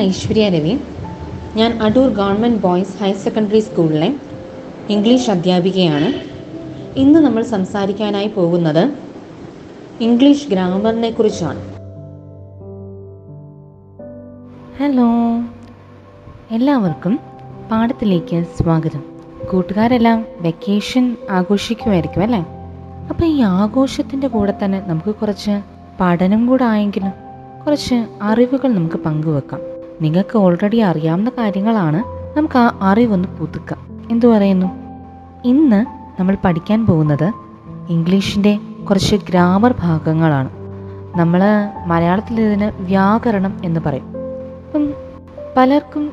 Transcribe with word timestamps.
ഐശ്വര്യ 0.00 0.48
രവി 0.48 0.78
ഞാൻ 1.56 1.82
Adoor 1.82 2.08
government 2.10 2.62
boys 2.62 3.02
higher 3.02 3.14
secondary 3.14 3.60
സ്കൂളിലെ 3.60 4.14
English 4.88 5.30
അധ്യാപികയാണ്. 5.30 6.12
ഇന്ന് 6.98 7.18
നമ്മൾ 7.18 7.42
സംസാരിക്കാനായി 7.42 8.26
പോകുന്നത് 8.26 8.92
ഇംഗ്ലീഷ് 10.00 10.48
ഗ്രാമറിനെ 10.48 11.10
കുറിച്ചാണ്. 11.10 11.60
ഹലോ 14.80 15.08
എല്ലാവർക്കും 16.50 17.20
പാഠത്തിലേക്ക് 17.70 18.44
സ്വാഗതം. 18.62 19.04
കൂട്ടുകാരെല്ലാം 19.52 20.26
വെക്കേഷൻ 20.40 21.16
ആഘോഷിക്കുമായിരിക്കും 21.30 22.22
അല്ലേ? 22.22 22.46
അപ്പോൾ 23.10 23.26
ഈ 23.26 23.40
ആഘോഷത്തിന്റെ 23.40 24.28
കൂടെ 24.28 24.54
തന്നെ 24.64 24.82
നമുക്ക് 24.86 25.14
കുറച്ച് 25.14 25.62
പഠനം 26.00 26.46
കൂടെ 26.46 26.64
ആയെങ്കിലും 26.64 27.12
കുറച്ച് 27.64 28.06
അറിവുകൾ 28.22 28.74
നമുക്ക് 28.74 28.96
പങ്കുവെക്കാം. 28.96 29.69
നിങ്ങൾക്ക് 30.00 30.38
ഓൾറെഡി 30.38 30.76
അറിയാവുന്ന 30.76 31.30
കാര്യങ്ങളാണ് 31.38 32.02
നമുക്ക് 32.36 32.58
ആ 32.58 32.78
അറിവൊന്ന് 32.82 33.28
പുതുക്കാം 33.38 33.80
എന്തു 34.10 34.26
പറയുന്നു? 34.26 34.66
ഇന്ന് 35.44 35.86
നമ്മൾ 36.20 36.36
പഠിക്കാൻ 36.44 36.86
പോകുന്നത് 36.86 37.32
ഇംഗ്ലീഷിന്റെ 37.90 38.58
കുറച്ച് 38.88 39.16
ഗ്രാമർ 39.16 39.74
ഭാഗങ്ങളാണ്. 39.80 40.50
നമ്മൾ 41.18 41.42
മലയാളത്തിൽ 41.86 42.40
ഇതിന് 42.40 42.72
വ്യാകരണം 42.78 43.60
എന്ന് 43.64 43.80
പറയും. 43.86 44.06
അപ്പം 44.66 44.94
പലർക്കും 45.56 46.12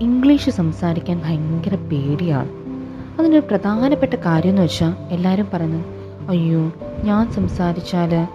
ഇംഗ്ലീഷ് 0.00 0.50
സംസാരിക്കാൻ 0.50 1.22
ഭയങ്കര 1.24 1.74
പേടിയാണ്. 1.74 2.48
അതിനൊരു 3.18 3.46
പ്രധാനപ്പെട്ട 3.50 4.14
കാര്യം 4.14 4.50
എന്ന് 4.50 4.62
വെച്ചാൽ 4.62 4.94
എല്ലാവരും 5.10 5.46
പറയുന്നത് 5.54 5.84
അയ്യോ 6.28 6.72
ഞാൻ 7.04 7.32
സംസാരിച്ചാൽ 7.32 8.26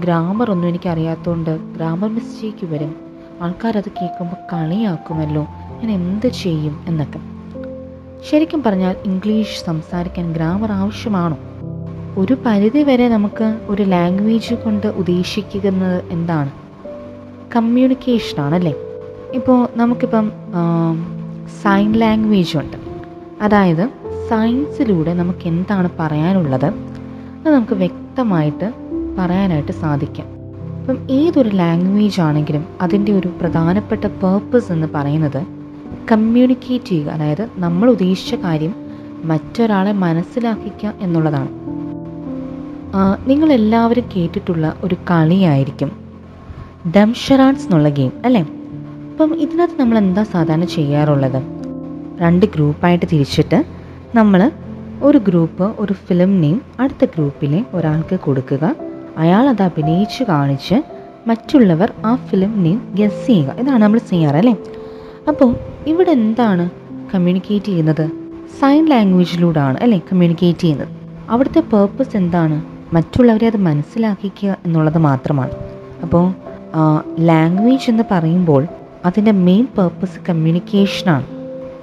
ഗ്രാമർ 0.00 0.50
ഒന്നും 0.50 0.68
എനിക്ക് 0.68 0.88
അറിയാത്തതുകൊണ്ട് 0.88 1.74
ഗ്രാമർ 1.74 2.14
മിസ്റ്റേക്ക് 2.14 2.66
വരും. 2.72 3.03
ആൾക്കാരത് 3.40 3.88
കേൾക്കുമ്പോൾ 3.88 4.36
കളിയാക്കുമല്ലോ. 4.52 5.46
ഞാൻ 5.82 5.90
എന്ത് 5.90 6.28
ചെയ്യും 6.28 6.84
എന്നൊക്കെ. 6.88 7.20
ശരിക്കും 8.30 8.62
പറഞ്ഞാൽ 8.62 8.96
ഇംഗ്ലീഷ് 9.04 9.64
സംസാരിക്കാൻ 9.64 10.32
ഗ്രാമർ 10.32 10.72
ആവശ്യമാണോ? 10.72 11.38
ഒരു 12.18 12.36
പരിധി 12.46 12.82
വരെ 12.82 13.08
നമുക്ക് 13.08 13.58
ഒരു 13.68 13.82
ലാംഗ്വേജ് 13.82 14.54
കൊണ്ട് 14.54 14.86
ഉദ്ദേശിക്കുന്നത് 14.86 16.04
എന്താണ്? 16.10 16.50
കമ്മ്യൂണിക്കേഷൻ 17.56 18.42
ആണല്ലേ? 18.42 18.74
ഇപ്പോൾ 19.34 19.68
നമുക്കിപ്പം 19.76 20.32
സൈൻ 21.62 21.92
ലാംഗ്വേജ് 21.92 22.58
ഉണ്ട്. 22.58 22.76
അതായത് 23.42 23.90
സയൻസിലൂടെ 24.30 25.14
നമുക്ക് 25.14 25.48
എന്താണ് 25.48 25.90
പറയാനുള്ളത്? 26.00 26.66
അത് 26.66 27.54
നമുക്ക് 27.54 27.72
വ്യക്തമായിട്ട് 27.72 28.72
പറയാനായിട്ട് 29.18 29.72
സാധിക്കാം. 29.72 30.33
ഇപ്പം 30.84 31.10
ഏതൊരു 31.10 31.48
ലാംഗ്വേജ് 31.48 32.20
ആണെങ്കിലും 32.20 32.64
അതിന്റെ 32.80 33.12
ഒരു 33.12 33.28
പ്രധാനപ്പെട്ട 33.40 34.06
പേർപ്പസ് 34.22 34.72
എന്ന് 34.72 34.88
പറയുന്നത് 34.94 35.38
കമ്മ്യൂണിക്കേറ്റ് 36.12 36.84
ചെയ്യുക. 36.84 37.10
അതായത് 37.10 37.48
നമ്മൾ 37.56 37.90
ഉദ്ദേശിച്ച 37.90 38.34
കാര്യം 38.34 38.74
മറ്റൊരാളെ 39.24 39.92
മനസ്സിലാക്കിക്കുക 39.92 40.92
എന്നുള്ളതാണ്. 41.00 41.48
നിങ്ങളെല്ലാവരും 43.28 44.04
കേട്ടിട്ടുള്ള 44.16 44.76
ഒരു 44.84 44.94
കളിയായിരിക്കും 45.10 45.92
ഡംഷറാൻസ് 46.96 47.66
എന്നുള്ള 47.66 47.88
ഗെയിം 47.88 48.12
അല്ലേ? 48.24 48.42
അപ്പം 49.10 49.34
ഇതിനകത്ത് 49.40 49.80
നമ്മൾ 49.80 49.98
എന്താ 49.98 50.22
സാധാരണ 50.22 50.64
ചെയ്യാറുള്ളത്? 50.64 51.42
രണ്ട് 52.20 52.46
ഗ്രൂപ്പായിട്ട് 52.46 53.06
തിരിച്ചിട്ട് 53.12 53.64
നമ്മൾ 54.14 54.50
ഒരു 55.02 55.18
ഗ്രൂപ്പ് 55.18 55.74
ഒരു 55.78 55.92
ഫിലിം 55.92 56.40
നെയിം 56.40 56.62
അടുത്ത 56.80 57.04
ഗ്രൂപ്പിലെ 57.04 57.64
ഒരാൾക്ക് 57.74 58.20
കൊടുക്കുക. 58.20 58.74
അയാൾ 59.18 59.48
അത് 59.48 59.62
അഭിനയിച്ച് 59.62 60.24
കാണിച്ച് 60.24 60.74
മറ്റുള്ളവർ 61.28 61.92
ആ 62.04 62.14
ഫിലിം 62.14 62.62
നെയിം 62.62 62.94
ഗസ് 62.94 63.26
ചെയ്യുക. 63.26 63.52
ഇതാണ് 63.58 63.82
നമ്മൾ 63.82 63.98
ചെയ്യാറ് 63.98 64.36
അല്ലേ? 64.36 64.56
അപ്പോൾ 65.28 65.54
ഇവിടെ 65.86 66.10
എന്താണ് 66.10 66.70
കമ്മ്യൂണിക്കേറ്റ് 67.14 67.66
ചെയ്യുന്നത്? 67.66 68.10
സൈൻ 68.60 68.86
ലാംഗ്വേജിലൂടെയാണ് 68.86 69.78
അല്ലേ 69.78 69.98
കമ്മ്യൂണിക്കേറ്റ് 69.98 70.58
ചെയ്യുന്നത്? 70.58 70.88
അവിടുത്തെ 71.30 71.60
പേർപ്പസ് 71.60 72.16
എന്താണ്? 72.16 72.62
മറ്റുള്ളവരെ 72.94 73.46
അത് 73.46 73.56
മനസ്സിലാക്കിക്കുക 73.56 74.56
എന്നുള്ളത് 74.66 74.98
മാത്രമാണ്. 74.98 75.50
അപ്പോൾ 76.02 76.34
ലാംഗ്വേജ് 77.20 77.90
എന്ന് 77.90 78.04
പറയുമ്പോൾ 78.10 78.66
അതിന്റെ 79.06 79.30
മെയിൻ 79.30 79.66
പേർപ്പസ് 79.78 80.18
കമ്മ്യൂണിക്കേഷനാണ് 80.28 81.26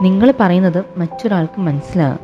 നിങ്ങൾ 0.01 0.33
പറയുന്നത് 0.39 0.85
മറ്റൊരാൾക്ക് 0.97 1.61
മനസ്സിലാകും 1.61 2.19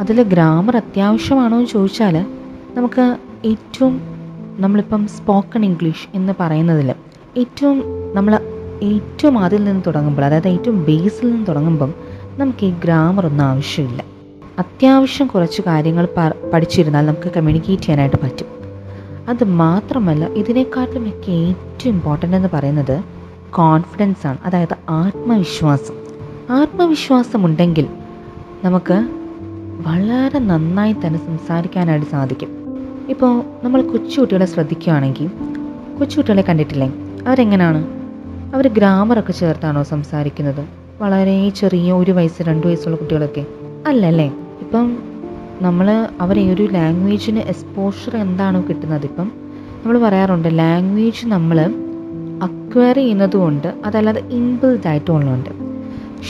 അതിൽ 0.00 0.22
ഗ്രാമർ 0.22 0.76
അത്യാവശ്യമാണോ 0.76 1.56
എന്ന് 1.56 1.70
ചോദിച്ചാൽ 1.70 2.26
നമുക്ക് 2.74 3.16
ഏറ്റവും 3.46 4.19
നമ്മളിപ്പം 4.60 5.06
സ്പോക്കൺ 5.06 5.64
ഇംഗ്ലീഷ് 5.64 6.08
എന്ന് 6.14 6.32
പറയുന്നതിൽ 6.40 6.94
ഏറ്റവും 7.38 7.84
നമ്മൾ 8.14 8.40
ഏറ്റവും 8.82 9.38
ആദ്യം 9.38 9.64
നിന്ന് 9.64 9.82
തുടങ്ങുമ്പോൾ 9.86 10.24
അതായത് 10.24 10.48
ഏറ്റവും 10.48 10.84
ബേസിൽ 10.84 11.32
നിന്ന് 11.32 11.46
തുടങ്ങുമ്പം 11.46 11.94
നമുക്ക് 12.38 12.66
ഈ 12.66 12.70
ഗ്രാമർ 12.70 13.26
ഒന്നും 13.26 13.44
ആവശ്യമില്ല. 13.44 14.04
അത്യാവശ്യം 14.58 15.26
കുറച്ച് 15.26 15.62
കാര്യങ്ങൾ 15.62 16.08
പഠിച്ചിരുന്നാൽ 16.54 17.06
നമുക്ക് 17.06 17.32
കമ്മ്യൂണിക്കേറ്റ് 17.36 17.82
ചെയ്യാനായിട്ട് 17.82 18.16
പറ്റും. 18.22 18.46
അത് 19.28 19.44
മാത്രമല്ല 19.44 20.24
ഇതിനെക്കാട്ടിലും 20.26 21.08
ഒക്കെ 21.08 21.30
ഏറ്റവും 21.30 21.92
ഇമ്പോർട്ടന്റ് 21.92 22.36
എന്ന് 22.36 22.48
പറയുന്നത് 22.52 23.02
കോൺഫിഡൻസ് 23.50 24.26
ആണ് 24.26 24.38
അതായത് 24.44 24.76
ആത്മവിശ്വാസം. 24.88 25.94
ആത്മവിശ്വാസം 26.50 27.44
ഉണ്ടെങ്കിൽ 27.44 27.86
നമുക്ക് 28.64 29.08
വളരെ 29.86 30.38
നന്നായി 30.38 30.92
തന്നെ 30.92 31.26
സംസാരിക്കാനായിട്ട് 31.26 32.06
സാധിക്കും. 32.06 32.59
ഇപ്പോൾ 33.12 33.44
നമ്മൾ 33.64 33.82
കൊച്ചുകുട്ടികളെ 33.82 34.46
ശ്രദ്ധിക്കുകയാണെങ്കിൽ 34.46 35.28
കൊച്ചുകുട്ടികളെ 35.98 36.42
കണ്ടിട്ടില്ലേ? 36.42 36.88
അവരെങ്ങനെയാണ് 37.26 37.80
അവർ 38.54 38.68
ഗ്രാമറൊക്കെ 38.68 39.32
ചേർത്താണോ 39.32 39.82
സംസാരിക്കുന്നത്? 39.82 40.62
വളരെ 41.02 41.48
ചെറിയ 41.50 41.92
ഒരു 41.92 42.12
വയസ്സ് 42.12 42.42
രണ്ട് 42.42 42.66
വയസ്സുള്ള 42.66 42.96
കുട്ടികളൊക്കെ. 42.96 43.46
അല്ലല്ലേ? 43.86 44.28
ഇപ്പം 44.60 44.86
നമ്മൾ 45.62 45.86
അവരെ 46.20 46.52
ഒരു 46.52 46.62
ലാംഗ്വേജിന് 46.72 47.38
എക്സ്പോഷർ 47.38 48.16
എന്താണോ 48.16 48.60
കിട്ടുന്നത് 48.68 49.04
ഇപ്പം? 49.04 49.28
നമ്മൾ 49.82 49.98
പറയാറുണ്ട് 49.98 50.58
ലാംഗ്വേജ് 50.58 51.26
നമ്മൾ 51.26 51.58
അക്വയർ 52.42 52.96
ചെയ്യുന്നത് 52.96 53.36
കൊണ്ട് 53.36 53.68
അതല്ലാതെ 53.84 54.22
ഇൻബിൽഡ് 54.30 54.88
ആയിട്ടുള്ളതുണ്ട് 54.88 55.50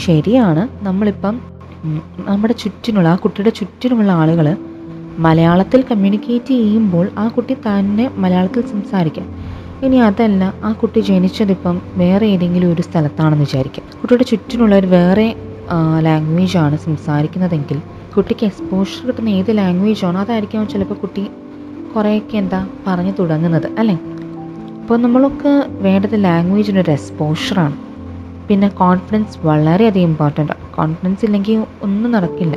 ശരിയാണ് 0.05 0.85
നമ്മളിപ്പം 0.85 1.41
നമ്മുടെ 2.27 2.53
ചുറ്റിനുള്ള 2.53 3.07
ആ 3.07 3.15
കുട്ടിയുടെ 3.15 3.49
ചുറ്റിനുമുള്ള 3.49 4.11
ആളുകൾ 4.11 4.47
മലയാളത്തിൽ 5.19 5.81
കമ്മ്യൂണിക്കേറ്റ് 5.81 6.45
ചെയ്യുമ്പോൾ 6.45 7.09
ആ 7.17 7.27
കുട്ടി 7.27 7.53
തന്നെ 7.53 8.11
മലയാളത്തിൽ 8.17 8.61
സംസാരിക്കാം. 8.61 9.27
ഇനി 9.83 9.95
അതല്ല 9.95 10.53
ആ 10.63 10.71
കുട്ടി 10.71 10.99
ജനിച്ചതിപ്പം 10.99 11.81
വേറെ 11.95 12.25
ഏതെങ്കിലും 12.25 12.73
ഒരു 12.73 12.81
സ്ഥലത്താണെന്ന് 12.81 13.43
വിചാരിക്കുക 13.43 13.83
കുട്ടിയുടെ 14.01 14.23
ചുറ്റിനുള്ളവർ 14.23 14.85
വേറെ 14.85 15.35
ലാംഗ്വേജാണ് 15.99 16.77
സംസാരിക്കുന്നതെങ്കിൽ 16.77 17.81
കുട്ടിക്ക് 18.17 18.45
എക്സ്പോഷർ 18.45 19.07
കിട്ടുന്ന 19.07 19.29
ഏത് 19.29 19.57
ലാംഗ്വേജാണോ 19.57 20.19
അതായിരിക്കും 20.19 20.67
ചിലപ്പോൾ 20.67 20.93
കുട്ടി 20.93 21.29
കുറേയൊക്കെ 21.95 22.37
എന്താ 22.37 22.67
പറഞ്ഞു 22.87 23.11
തുടങ്ങുന്നത് 23.19 23.79
അല്ലേ? 23.79 23.95
അപ്പോൾ 24.81 24.97
നമ്മളൊക്കെ 24.97 25.65
വേണ്ടത് 25.69 26.23
ലാംഗ്വേജിനൊരു 26.23 26.91
എക്സ്പോഷറാണ് 26.91 27.77
പിന്നെ 28.47 28.67
കോൺഫിഡൻസ് 28.67 29.45
വളരെയധികം 29.45 30.07
ഇമ്പോർട്ടന്റ് 30.07 30.51
കോൺഫിഡൻസ് 30.75 31.25
ഇല്ലെങ്കിൽ 31.25 31.65
ഒന്നും 31.83 32.11
നടക്കില്ല. 32.11 32.55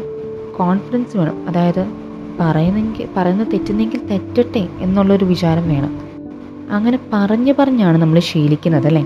കോൺഫിഡൻസ് 0.56 1.16
വേണം. 1.16 1.48
അതായത് 1.48 2.03
പറയുന്നെങ്കിൽ 2.40 3.08
പറയുന്നത് 3.16 3.46
തെറ്റുന്നെങ്കിൽ 3.52 4.06
തെറ്റട്ടെ 4.06 4.68
എന്നുള്ളൊരു 4.80 5.24
വിചാരം 5.24 5.68
വേണം. 5.68 5.92
അങ്ങനെ 6.70 6.98
പറഞ്ഞു 7.12 7.54
പറഞ്ഞാണ് 7.58 7.98
നമ്മൾ 7.98 8.18
ശീലിക്കുന്നത് 8.18 8.86
അല്ലേ? 8.86 9.02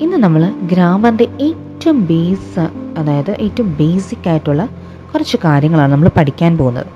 ഇന്ന് 0.00 0.16
നമ്മൾ 0.16 0.52
ഗ്രാമറിന്റെ 0.72 1.28
ഏറ്റവും 1.40 2.06
ബേസ് 2.06 2.68
അതായത് 2.98 3.30
ഏറ്റവും 3.30 3.76
ബേസിക് 3.80 4.28
ആയിട്ടുള്ള 4.28 4.68
കുറച്ച് 5.14 5.36
കാര്യങ്ങളാണ് 5.44 5.92
നമ്മൾ 5.92 6.10
പഠിക്കാൻ 6.16 6.58
പോകുന്നത്. 6.58 6.86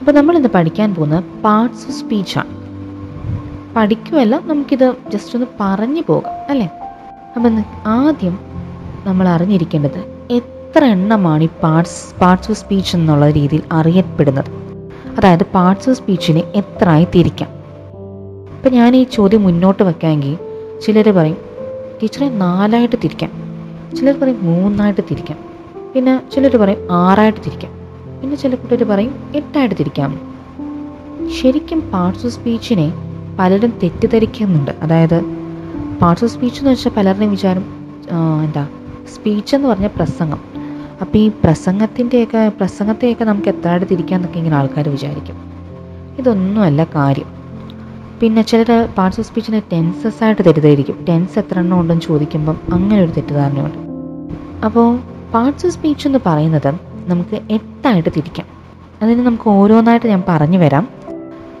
അപ്പോൾ 0.00 0.12
നമ്മളിന്ന് 0.12 0.48
പഠിക്കാൻ 0.54 0.94
പോകുന്നത് 0.94 1.24
പാർട്സ് 1.24 1.86
ഓഫ് 1.86 1.96
സ്പീച്ചാണ്. 1.96 2.52
പഠിക്കുമല്ല 3.76 4.40
നമുക്കിത് 4.44 4.94
ജസ്റ്റ് 5.12 5.36
ഒന്ന് 5.36 5.46
പറഞ്ഞു 5.60 6.02
പോകാം 6.06 6.32
അല്ലേ? 6.50 6.68
അപ്പം 7.36 7.64
ആദ്യം 7.86 8.38
നമ്മൾ 9.04 9.28
അറിഞ്ഞിരിക്കേണ്ടത് 9.28 10.30
എത്ര 10.30 10.84
എണ്ണമാണ് 10.84 11.44
ഈ 11.44 11.48
പാർട്സ് 11.62 12.20
പാർട്സ് 12.20 12.50
ഓഫ് 12.50 12.58
സ്പീച്ച് 12.58 12.96
എന്നുള്ള 12.96 13.30
രീതിയിൽ 13.30 13.62
അറിയപ്പെടുന്നത്. 13.72 14.55
അതായത് 15.18 15.44
പാർട്സ് 15.54 15.90
ഓഫ് 15.90 15.98
സ്പീച്ചിനെ 15.98 16.42
എത്രയായി 16.54 17.06
തിരിക്കാം 17.14 17.50
ഇപ്പം 18.56 18.72
ഞാൻ 18.72 18.96
ഈ 18.96 19.04
ചോദ്യം 19.04 19.42
മുന്നോട്ട് 19.42 19.82
വെക്കാമെങ്കിൽ 19.82 20.38
ചിലർ 20.84 21.10
പറയും 21.10 21.36
ടീച്ചറെ 22.02 22.28
നാലായിട്ട് 22.28 22.96
തിരിക്കാം. 23.04 23.30
ചിലർ 23.96 24.14
പറയും 24.20 24.38
മൂന്നായിട്ട് 24.42 25.00
തിരിക്കാം. 25.10 25.38
പിന്നെ 25.94 26.22
ചിലർ 26.34 26.56
പറയും 26.56 26.92
ആറായിട്ട് 26.92 27.40
തിരിക്കാം. 27.40 27.72
പിന്നെ 28.20 28.36
ചില 28.36 28.54
കൂട്ടർ 28.54 28.84
പറയും 28.84 29.32
എട്ടായിട്ട് 29.34 29.74
തിരിക്കാം. 29.74 30.20
ശരിക്കും 31.40 31.80
പാർട്സ് 31.90 32.26
ഓഫ് 32.26 32.34
സ്പീച്ചിനെ 32.34 32.92
പലരും 33.38 33.72
തെറ്റിദ്ധരിക്കുന്നുണ്ട്. 33.82 34.70
അതായത് 34.82 35.18
പാർട്സ് 36.02 36.24
ഓഫ് 36.24 36.32
സ്പീച്ച് 36.32 36.60
എന്ന് 36.60 36.70
വെച്ചാൽ 36.70 36.90
പലരുടെയും 36.96 37.30
വിചാരം 37.30 37.64
എന്താ 38.44 38.68
സ്പീച്ച് 39.14 39.56
എന്ന് 39.56 39.68
പറഞ്ഞ 39.68 39.86
പ്രസംഗം. 39.86 40.55
അപ്പോൾ 41.00 41.18
ഈ 41.18 41.28
പ്രസംഗത്തിന്റെയൊക്കെ 41.28 42.52
പ്രസംഗത്തെയൊക്കെ 42.56 43.24
നമുക്ക് 43.24 43.48
എത്രയായിട്ട് 43.48 43.86
തിരിക്കാമെന്നൊക്കെ 43.90 44.38
ഇങ്ങനെ 44.38 44.56
ആൾക്കാർ 44.56 44.88
വിചാരിക്കും. 44.88 45.36
ഇതൊന്നുമല്ല 46.18 46.84
കാര്യം. 46.84 47.26
പിന്നെ 48.20 48.42
ചിലർ 48.42 48.88
പാർട്സ് 48.98 49.20
ഓഫ് 49.20 49.28
സ്പീച്ചിനെ 49.28 49.62
ടെൻസസ് 49.72 50.24
ആയിട്ട് 50.24 50.42
തെറ്റിദ്ധരിക്കും. 50.42 51.04
ടെൻസ് 51.08 51.38
എത്ര 51.38 51.58
എണ്ണം 51.58 51.80
ഉണ്ടെന്ന് 51.80 52.02
ചോദിക്കുമ്പം 52.02 52.60
അങ്ങനെ 52.72 53.00
ഒരു 53.00 53.10
തെറ്റിദ്ധാരണയുണ്ട്. 53.10 53.78
അപ്പോൾ 54.64 54.98
പാർട്സ് 55.34 55.66
ഓഫ് 55.66 55.74
സ്പീച്ച് 55.74 56.08
എന്ന് 56.08 56.18
പറയുന്നത് 56.26 56.74
നമുക്ക് 57.06 57.40
എട്ടായിട്ട് 57.50 58.08
തിരിക്കാം. 58.16 58.46
അതിന് 59.02 59.26
നമുക്ക് 59.26 59.48
ഓരോന്നായിട്ട് 59.48 60.06
ഞാൻ 60.06 60.22
പറഞ്ഞു 60.28 60.58
വരാം. 60.58 60.88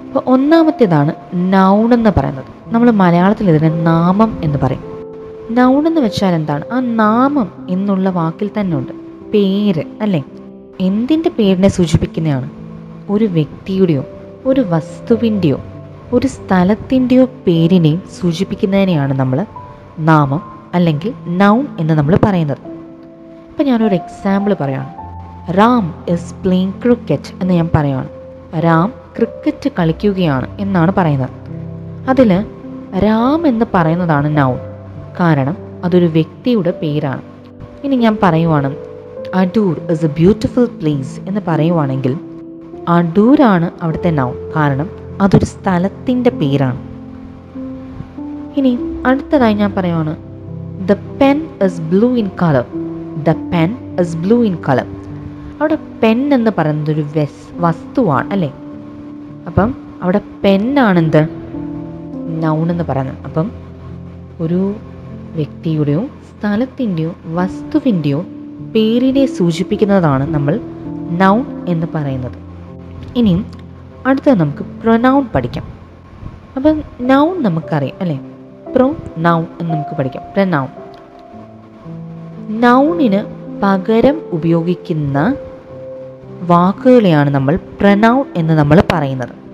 അപ്പോൾ 0.08 0.22
ഒന്നാമത്തേതാണ് 0.26 1.12
നൗൺ 1.34 1.94
എന്ന് 1.94 2.10
പറയുന്നത്. 2.16 2.44
നമ്മൾ 2.66 2.90
മലയാളത്തിൽ 2.90 3.50
ഇതിനെ 3.50 3.82
നാമം 3.82 4.38
എന്ന് 4.44 4.58
പറയും. 4.62 4.80
നൗൺ 5.50 5.86
എന്ന് 5.86 6.00
വെച്ചാൽ 6.00 6.34
എന്താണ്? 6.34 6.64
ആ 6.72 6.80
നാമം 6.80 7.52
എന്നുള്ള 7.70 8.10
വാക്കിൽ 8.10 8.50
തന്നെ 8.60 8.76
ഉണ്ട്. 8.76 9.05
പേര് 9.34 9.82
അല്ലേ? 10.00 10.24
എന്തിന്റെ 10.80 11.30
പേരിനെ 11.30 11.68
സൂചിപ്പിക്കുന്നതാണ്? 11.68 12.50
ഒരു 13.10 13.24
വ്യക്തിയുടെയോ 13.24 14.04
ഒരു 14.46 14.60
വസ്തുവിന്റെയോ 14.60 15.60
ഒരു 16.12 16.26
സ്ഥലത്തിന്റെയോ 16.26 17.24
പേരിനെ 17.24 17.98
സൂചിപ്പിക്കുന്നതിനെയാണ് 18.20 19.18
നമ്മൾ 19.18 19.46
നാമം 19.98 20.42
അല്ലെങ്കിൽ 20.74 21.12
നൗൺ 21.26 21.66
എന്ന് 21.80 21.94
നമ്മൾ 21.94 22.18
പറയുന്നത്. 22.24 22.58
ഇപ്പം 23.48 23.66
ഞാനൊരു 23.66 23.94
എക്സാമ്പിൾ 23.94 24.56
പറയാണ്. 24.60 24.88
റാം 25.56 26.04
ഇസ് 26.08 26.34
പ്ലേയിങ് 26.34 26.72
ക്രിക്കറ്റ് 26.82 27.42
എന്ന് 27.42 27.54
ഞാൻ 27.54 27.70
പറയുകയാണ് 27.74 28.08
റാം 28.62 28.92
ക്രിക്കറ്റ് 29.16 29.70
കളിക്കുകയാണ് 29.78 30.60
എന്നാണ് 30.60 30.92
പറയുന്നത്. 30.96 31.30
അതിൽ 32.08 32.44
രാം 32.98 33.46
എന്ന് 33.46 33.64
പറയുന്നതാണ് 33.74 34.36
നൗൺ 34.36 34.58
കാരണം 35.20 35.56
അതൊരു 35.84 36.06
വ്യക്തിയുടെ 36.06 36.70
പേരാണ്. 36.70 37.22
ഇനി 37.84 37.96
ഞാൻ 37.96 38.18
പറയുവാണ്. 38.22 38.85
Adoor 39.34 39.80
is 39.90 40.04
a 40.04 40.08
beautiful 40.08 40.64
place 40.64 41.20
എന്ന് 41.20 41.40
പറയുവാണെങ്കിൽ 41.48 42.16
അടൂരാണ് 42.88 43.70
അവിടുത്തെ 43.82 44.10
നൗൺ 44.10 44.52
കാരണം 44.56 44.90
അതൊരു 45.20 45.44
സ്ഥലത്തിന്റെ 45.44 46.30
പേരാണ്. 46.30 46.78
ഇനി 48.56 48.78
അടുത്തതായി 49.06 49.54
ഞാൻ 49.54 49.72
പറയുവാണ് 49.72 50.16
the 50.88 50.92
pen 50.92 51.48
is 51.64 51.80
blue 51.80 52.16
in 52.16 52.30
colour 52.42 52.64
the 53.22 53.30
pen 53.30 53.96
is 54.00 54.16
blue 54.16 54.44
in 54.44 54.56
colour 54.68 54.86
അവിടെ 55.60 55.78
പെൻ 56.02 56.34
എന്ന് 56.34 56.50
പറയുന്നത് 56.58 56.90
ഒരു 56.90 57.04
വെസ് 57.16 57.52
വസ്തുവാണ് 57.56 58.30
അല്ലേ? 58.30 58.52
അപ്പം 59.46 59.74
അവിടെ 60.02 60.20
പെന്നാണെന്ത് 60.44 61.28
നൗൺ 62.42 62.70
എന്ന് 62.70 62.84
പറയുന്നത്. 62.84 63.16
അപ്പം 63.24 63.50
ഒരു 64.40 64.74
വ്യക്തിയുടെയോ 65.34 66.06
സ്ഥലത്തിന്റെയോ 66.06 67.14
വസ്തുവിന്റെയോ 67.24 68.24
പേരിനെ 68.74 69.26
സൂചിപ്പിക്കുന്നതാണ് 69.26 70.34
നമ്മൾ 70.34 70.60
നൗൺ 71.10 71.66
എന്ന് 71.68 71.86
പറയുന്നത്. 71.94 72.32
ഇനിയും 73.16 73.46
അടുത്തത് 74.06 74.40
നമുക്ക് 74.40 74.62
പ്രൊനൗൺ 74.62 75.28
പഠിക്കാം. 75.34 75.64
അപ്പം 76.56 76.82
നൗൺ 77.00 77.42
നമുക്കറിയാം 77.42 77.96
അല്ലേ? 78.00 78.20
പ്രോ 78.76 78.96
നൗൺ 79.18 79.46
എന്ന് 79.60 79.74
നമുക്ക് 79.74 79.96
പഠിക്കാം. 79.96 80.22
പ്രനൗൺ 80.32 80.68
നൗണിന് 82.60 83.20
പകരം 83.62 84.20
ഉപയോഗിക്കുന്ന 84.30 85.34
വാക്കുകളെയാണ് 86.42 87.30
നമ്മൾ 87.30 87.58
പ്രനൗൺ 87.80 88.24
എന്ന് 88.36 88.54
നമ്മൾ 88.54 88.82
പറയുന്നത്. 88.92 89.46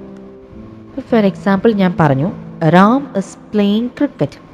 ഫോർ 1.01 1.27
എക്സാമ്പിൾ 1.27 1.73
ഞാൻ 1.73 1.95
പറഞ്ഞു 2.01 2.33
റാം 2.69 3.07
ഇസ് 3.17 3.37
പ്ലേയിങ് 3.53 3.89
ക്രിക്കറ്റ് 3.89 4.52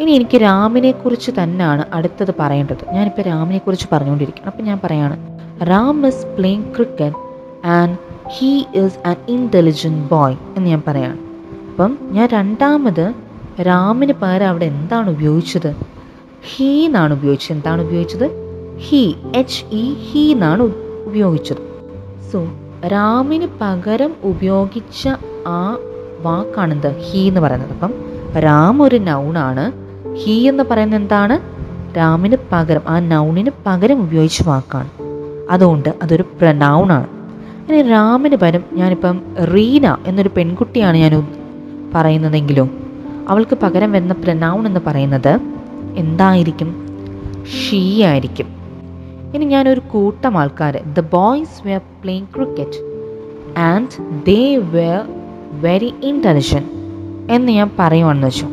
ഇനി 0.00 0.10
എനിക്ക് 0.10 0.40
രാമിനെ 0.40 0.90
കുറിച്ച് 0.90 1.30
തന്നെയാണ് 1.42 1.84
അടുത്തത് 1.92 2.34
പറയേണ്ടത്. 2.38 2.92
ഞാനിപ്പോൾ 2.92 3.22
രാമിനെ 3.22 3.58
കുറിച്ച് 3.58 3.86
പറഞ്ഞുകൊണ്ടിരിക്കുകയാണ് 3.92 4.50
അപ്പം 4.50 4.64
ഞാൻ 4.64 4.80
പറയാണ് 4.84 5.16
Ram 5.62 6.06
is 6.06 6.26
playing 6.26 6.74
cricket 6.74 7.16
and 7.66 7.96
he 8.28 8.64
is 8.74 9.08
an 9.08 9.16
intelligent 9.28 10.08
boy 10.08 10.36
എന്ന് 10.56 10.70
ഞാൻ 10.70 10.82
പറയാണ്. 10.86 11.18
അപ്പം 11.70 11.98
ഞാൻ 12.02 12.28
രണ്ടാമത് 12.28 13.14
രാമിന് 13.60 14.12
പകരം 14.12 14.48
അവിടെ 14.48 14.64
എന്താണ് 14.64 15.10
ഉപയോഗിച്ചത്? 15.10 15.76
ഹീ 16.42 16.84
എന്നാണ് 16.84 17.12
ഉപയോഗിച്ചത്. 17.14 17.56
എന്താണ് 17.56 17.82
ഉപയോഗിച്ചത്? 17.82 18.30
ഹീ 18.78 19.12
എച്ച് 19.36 19.64
ഇ 19.64 19.94
ഹീ 19.94 20.32
എന്നാണ് 20.32 20.62
ഉപയോഗിച്ചത്. 21.06 21.62
സോ 22.32 22.46
രാമിന് 22.86 23.46
പകരം 23.60 24.14
ഉപയോഗിച്ച 24.22 25.08
ആ 25.46 25.78
വാക്കാണെന്ത് 26.20 27.00
ഹീ 27.00 27.28
എന്ന് 27.28 27.40
പറയുന്നത്. 27.40 27.72
അപ്പം 27.72 27.92
രാം 28.40 28.82
ഒരു 28.82 28.96
നൗണാണ് 28.96 29.89
ഹീ 30.24 30.48
എന്ന് 30.48 30.62
പറയുന്നത് 30.70 31.00
എന്താണ്? 31.00 31.60
രാമിന് 31.96 32.36
പകരം 32.52 32.80
ആ 32.88 32.98
നൗണിന് 32.98 33.50
പകരം 33.66 34.00
ഉപയോഗിച്ച 34.00 34.42
വാക്കാണ്. 34.42 34.88
അതുകൊണ്ട് 35.50 35.88
അതൊരു 36.02 36.22
പ്രനൗണാണ് 36.22 37.06
ഇനി 37.68 37.82
രാമിന് 37.82 38.36
പകരം 38.36 38.62
ഞാനിപ്പം 38.72 39.20
റീന 39.54 39.96
എന്നൊരു 40.06 40.30
പെൺകുട്ടിയാണ് 40.36 40.96
ഞാൻ 40.96 41.26
പറയുന്നതെങ്കിലും 41.94 42.90
അവൾക്ക് 43.28 43.58
പകരം 43.62 43.92
വരുന്ന 43.92 44.14
പ്രനൗൺ 44.14 44.66
എന്ന് 44.66 44.80
പറയുന്നത് 44.86 45.40
എന്തായിരിക്കും? 45.96 46.86
ഷീ 47.46 48.02
ആയിരിക്കും. 48.04 48.46
ഇനി 49.34 49.44
ഞാനൊരു 49.44 49.80
കൂട്ടം 49.80 50.38
ആൾക്കാർ 50.38 50.78
the 50.98 51.00
boys 51.00 51.66
were 51.66 51.80
playing 52.02 52.26
cricket 52.36 52.78
and 53.58 54.24
they 54.26 54.56
were 54.56 55.00
very 55.60 55.94
intelligent 56.02 56.68
എന്ന് 57.32 57.52
ഞാൻ 57.52 57.70
പറയുവാണെന്ന് 57.78 58.26
വെച്ചു. 58.26 58.46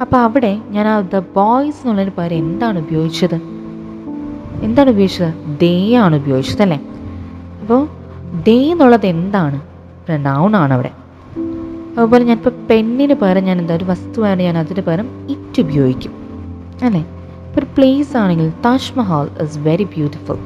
അപ്പോൾ 0.00 0.16
അവിടെ 0.16 0.60
ഞാൻ 0.68 0.88
ആ 0.88 1.00
ദ 1.00 1.18
ബോയ്സ് 1.18 1.76
എന്നുള്ളതിന് 1.76 2.10
പകരം 2.18 2.36
എന്താണ് 2.36 2.78
ഉപയോഗിച്ചത്? 2.78 3.34
എന്താണ് 4.62 4.90
ഉപയോഗിച്ചത്? 4.90 5.58
ദേ 5.60 5.94
ആണ് 5.94 6.16
ഉപയോഗിച്ചത് 6.16 6.62
അല്ലേ? 6.62 6.80
അപ്പോൾ 7.60 7.88
ദേ 8.42 8.70
എന്നുള്ളത് 8.72 9.06
എന്താണ്? 9.06 9.60
നൗൺ 10.10 10.56
ആണ് 10.56 10.72
അവിടെ. 10.72 10.90
അതുപോലെ 11.98 12.24
ഞാനിപ്പോൾ 12.24 12.50
പെണ്ണിന് 12.70 13.14
പകരം 13.14 13.44
ഞാൻ 13.44 13.58
എന്താ 13.58 13.74
ഒരു 13.74 13.84
വസ്തുവാണ് 13.84 14.42
ഞാൻ 14.42 14.58
അതിന് 14.58 14.80
പകരം 14.80 15.26
ഇറ്റ് 15.30 15.60
ഉപയോഗിക്കും. 15.60 16.12
അല്ലേ? 16.82 17.00
ഇപ്പോൾ 17.00 17.58
ഒരു 17.58 17.66
പ്ലേസ് 17.76 18.16
ആണെങ്കിൽ 18.16 18.50
Taj Mahal 18.50 19.42
is 19.42 19.58
very 19.58 19.84
beautiful 19.84 20.38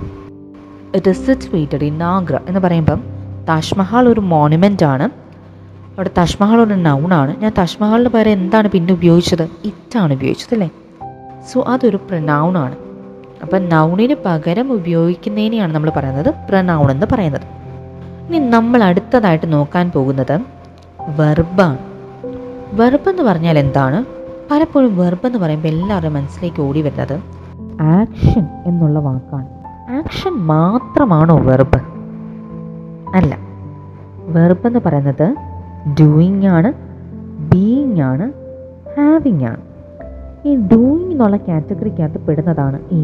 it 0.97 1.11
is 1.11 1.27
situated 1.27 1.85
in 1.85 2.03
Agra 2.03 2.41
എന്ന് 2.47 2.61
പറയുമ്പം 2.61 3.05
താജ്മഹൽ 3.49 4.09
ഒരു 4.09 4.21
മോണുമെന്റ് 4.21 4.85
ആണ്. 4.85 5.20
അവിടെ 5.97 6.11
താജ്മഹൽ 6.19 6.57
ഒരു 6.57 6.75
നൗണാണ് 6.75 7.37
ഞാൻ 7.41 7.53
താജ്മഹലിന് 7.59 8.09
പകരം 8.09 8.31
എന്താണ് 8.31 8.69
പിന്നെ 8.69 8.93
ഉപയോഗിച്ചത്? 8.93 9.49
ഇറ്റാണ് 9.65 10.15
ഉപയോഗിച്ചത് 10.15 10.55
അല്ലേ? 10.55 10.71
സോ 11.53 11.65
അതൊരു 11.69 11.97
പ്രനൗണാണ് 11.97 12.77
അപ്പം 13.43 13.69
നൗണിന് 13.69 14.15
പകരം 14.27 14.73
ഉപയോഗിക്കുന്നതിനെയാണ് 14.73 15.75
നമ്മൾ 15.75 15.91
പറയുന്നത് 15.91 16.35
പ്രനൗൺ 16.49 16.91
എന്ന് 16.91 17.07
പറയുന്നത്. 17.13 17.47
ഇനി 18.27 18.39
നമ്മൾ 18.39 18.83
അടുത്തതായിട്ട് 18.83 19.53
നോക്കാൻ 19.53 19.91
പോകുന്നത് 19.91 20.41
വെർബാണ് 21.09 21.79
വെർബ് 22.73 23.09
എന്ന് 23.11 23.23
പറഞ്ഞാൽ 23.23 23.59
എന്താണ്? 23.59 24.05
പലപ്പോഴും 24.51 24.97
വെർബ് 24.97 25.27
എന്ന് 25.27 25.39
പറയുമ്പോൾ 25.39 25.69
എല്ലാവരുടെയും 25.69 26.15
മനസ്സിലേക്ക് 26.15 26.63
ഓടി 26.63 26.83
വരുന്നത് 26.83 27.17
ആക്ഷൻ 27.83 28.47
എന്നുള്ള 28.67 28.99
വാക്കാണ്. 28.99 29.47
ആക്ഷൻ 29.91 30.33
മാത്രമാണോ 30.33 31.37
വെർബ് 31.39 31.81
അല്ല. 33.17 33.39
വെർബ് 34.19 34.67
എന്ന് 34.67 34.81
പറയുന്നത് 34.87 35.50
ഡൂയിങ് 36.01 36.47
ആണ് 36.47 36.71
ബീയിങ് 37.51 38.01
ആണ് 38.03 38.27
ഹാവിങ് 38.97 39.45
ആണ്. 39.45 39.63
ഈ 40.45 40.57
ഡൂയിങ് 40.57 41.13
എന്നുള്ള 41.13 41.37
കാറ്റഗറിക്കകത്ത് 41.37 42.19
പെടുന്നതാണ് 42.27 42.79
ഈ 42.93 43.01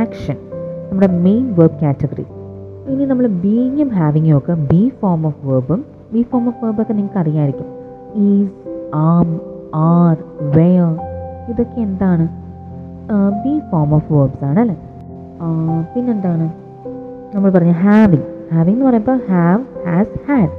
ആക്ഷൻ 0.00 0.36
നമ്മുടെ 0.90 1.06
മെയിൻ 1.06 1.54
വേർബ് 1.54 1.80
കാറ്റഗറി 1.82 2.26
ഇനി 2.88 3.04
നമ്മൾ 3.04 3.26
ബീയിങ്ങും 3.26 3.88
ഹാവിങ്ങും 3.88 4.38
ഒക്കെ 4.38 4.54
ബി 4.70 4.92
ഫോം 5.00 5.26
ഓഫ് 5.26 5.46
വേർബും 5.46 5.80
ബി 6.12 6.22
ഫോം 6.22 6.48
ഓഫ് 6.48 6.64
വേർബൊക്കെ 6.64 6.92
നിങ്ങൾക്ക് 6.92 7.18
അറിയാമായിരിക്കും 7.18 7.68
ഈസ് 8.26 8.52
ആം 8.94 9.28
ആർ 9.88 10.16
വെയർ 10.56 10.92
ഇതൊക്കെ 11.50 11.80
എന്താണ്? 11.80 12.24
ബി 13.44 13.58
ഫോം 13.70 13.94
ഓഫ് 13.94 14.12
വേർബ്സ് 14.12 14.44
ആണ് 14.44 14.60
അല്ലേ? 14.60 14.76
പിന്നെന്താണ്? 15.94 16.46
നമ്മൾ 17.34 17.50
പറഞ്ഞ 17.50 17.70
ഹാവിങ് 17.70 18.26
ഹാവിങ് 18.52 18.76
എന്ന് 18.76 18.86
പറയുമ്പോൾ 18.86 19.20
ഹാവ് 19.30 19.62
ഹാസ് 19.86 20.18
ഹാഡ് 20.28 20.50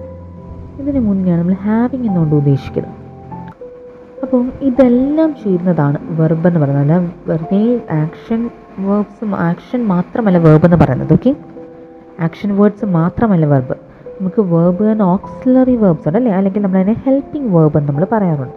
ഇതിന് 0.80 1.00
മുന്നെയാണ് 1.00 1.42
നമ്മൾ 1.42 1.58
ഹാവിങ് 1.66 2.08
എന്നുകൊണ്ട് 2.08 2.36
ഉദ്ദേശിക്കുന്നത്. 2.36 2.96
അപ്പോൾ 4.24 4.42
ഇതെല്ലാം 4.62 5.36
ചെയ്യുന്നതാണ് 5.44 5.98
വെർബ് 6.10 6.48
എന്ന് 6.48 6.60
പറയുന്നത്. 6.60 6.86
അല്ല 6.86 7.14
വെറുതെ 7.28 7.62
ആക്ഷൻ 8.02 8.50
വേർബ്സും 8.80 9.36
ആക്ഷൻ 9.36 9.88
മാത്രമല്ല 9.94 10.38
വെർബ് 10.38 10.66
എന്ന് 10.66 10.78
പറയുന്നത്. 10.78 11.14
ഓക്കെ 11.14 11.36
ആക്ഷൻ 12.20 12.58
വേർഡ്സ് 12.58 12.86
മാത്രമല്ല 12.86 13.46
വെർബ് 13.46 13.76
നമുക്ക് 14.20 14.42
വേർബ് 14.54 14.84
ആൻഡ് 14.84 15.04
ഓക്സിലറി 15.04 15.76
വേർബ്സ് 15.76 16.08
ഉണ്ട് 16.08 16.18
അല്ലേ? 16.18 16.32
അല്ലെങ്കിൽ 16.38 16.62
നമ്മളതിനെ 16.62 16.96
ഹെൽപ്പിംഗ് 17.06 17.50
വേർബ് 17.56 17.78
എന്ന് 17.78 17.90
നമ്മൾ 17.90 18.08
പറയാറുണ്ട്. 18.12 18.56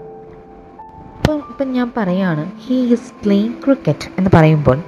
അപ്പോൾ 1.18 1.36
ഇപ്പം 1.50 1.68
ഞാൻ 1.72 1.92
പറയാണ് 1.96 2.44
ഹീ 2.64 2.76
ഈസ് 2.94 3.12
പ്ലേയിങ് 3.24 3.58
ക്രിക്കറ്റ് 3.64 4.08
എന്ന് 4.18 4.30
പറയുമ്പോൾ 4.34 4.78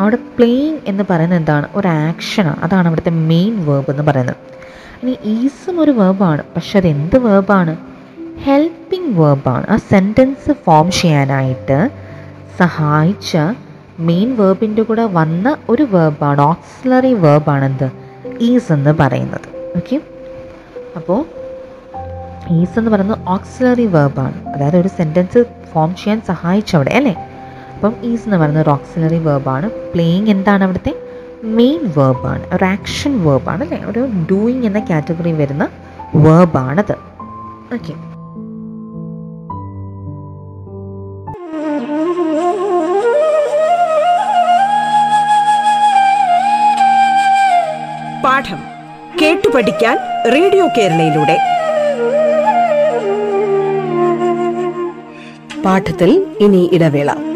അവിടെ 0.00 0.16
പ്ലേയിങ് 0.36 0.78
എന്ന് 0.86 1.04
പറയുന്നത് 1.10 1.38
എന്താണ്? 1.38 1.66
ഒരു 1.74 1.88
ആക്ഷനാണ് 1.88 2.60
അതാണ് 2.60 2.86
അവിടുത്തെ 2.88 3.10
മെയിൻ 3.10 3.66
വേർബ് 3.66 3.90
എന്ന് 3.90 4.02
പറയുന്നത്. 4.02 4.36
ഇനി 5.02 5.18
ഈസും 5.24 5.80
ഒരു 5.80 5.90
വേർബാണ് 5.90 6.42
പക്ഷെ 6.56 6.78
അത് 6.78 6.86
എന്ത് 6.86 7.16
വേർബാണ് 7.18 7.76
ഹെൽപ്പിംഗ് 8.44 9.20
വേർബാണ് 9.20 9.66
ആ 9.70 9.76
സെന്റൻസ് 9.76 10.52
ഫോം 10.52 10.90
ചെയ്യാനായിട്ട് 10.90 11.90
സഹായിച്ച 12.58 13.36
മെയിൻ 14.00 14.36
വേർബിന്റെ 14.36 14.82
കൂടെ 14.82 15.04
വന്ന 15.04 15.56
ഒരു 15.68 15.82
വേർബാണ് 15.82 16.40
ഓക്സിലറി 16.40 17.14
വേർബാണ് 17.14 17.64
എന്ത്? 17.64 17.88
ഈസ് 18.40 18.72
എന്ന് 18.72 18.90
പറയുന്നത്. 18.90 19.48
ഓക്കെ 19.76 19.96
അപ്പോൾ 20.96 21.20
ഈസ് 22.50 22.78
എന്ന് 22.78 22.90
പറയുന്നത് 22.90 23.18
ഓക്സിലറി 23.28 23.86
വേർബാണ് 23.86 24.48
അതായത് 24.48 24.76
ഒരു 24.76 24.88
സെന്റൻസ് 24.88 25.38
ഫോം 25.72 25.94
ചെയ്യാൻ 25.94 26.22
സഹായിച്ചവിടെ 26.26 26.90
അല്ലേ? 26.90 27.14
അപ്പം 27.74 27.94
ഈസ് 28.02 28.24
എന്ന് 28.24 28.36
പറയുന്നത് 28.36 28.62
ഒരു 28.62 28.70
ഓക്സിലറി 28.70 29.18
വേർബാണ് 29.18 29.70
പ്ലേയിങ് 29.92 30.26
എന്താണ് 30.26 30.64
അവിടുത്തെ? 30.64 30.92
മെയിൻ 31.44 31.92
വേർബാണ് 31.98 32.54
ഒരു 32.54 32.64
ആക്ഷൻ 32.64 33.24
വേർബാണ് 33.24 33.62
അല്ലേ? 33.62 33.84
ഒരു 33.86 34.08
ഡൂയിങ് 34.30 34.64
എന്ന 34.64 34.78
കാറ്റഗറി 34.78 35.32
വരുന്ന 35.32 35.68
വേർബാണത് 36.14 36.96
ഓക്കെ 37.74 37.94
പാഠം 48.24 48.60
കേട്ടു 49.22 49.48
പഠിക്കാൻ 49.48 49.98
റേഡിയോ 50.32 50.66
കേരളയിലൂടെ. 50.78 51.36
പാഠത്തിൽ 55.64 56.26
ഇനി 56.40 56.70
ഇടവേള. 56.72 57.27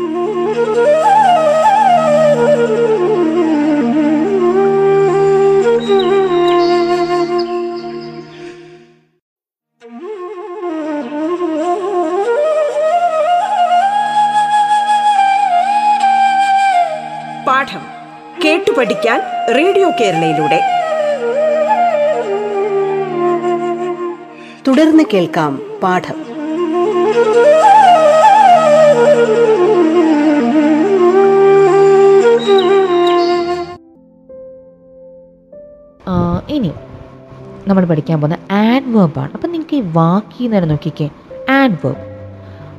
കേരളയിലൂടെ. 20.00 20.60
തുടർന്ന് 24.68 25.04
കേൾക്കാം 25.14 25.62
പാഠം. 25.82 26.32
ഇനി 36.48 36.70
നമ്മൾ 37.66 37.84
പഠിക്കാൻ 37.84 38.20
പോകുന്ന 38.20 38.38
ആഡ് 38.52 38.96
വേർബാണ് 38.96 39.30
അപ്പം 39.34 39.52
നിങ്ങൾക്ക് 39.52 39.76
ഈ 39.76 39.80
വാക്കി 39.80 40.46
നേരം 40.46 40.68
നോക്കിക്കേ. 40.68 41.08
ആഡ് 41.50 41.70
വേർബ് 41.70 41.98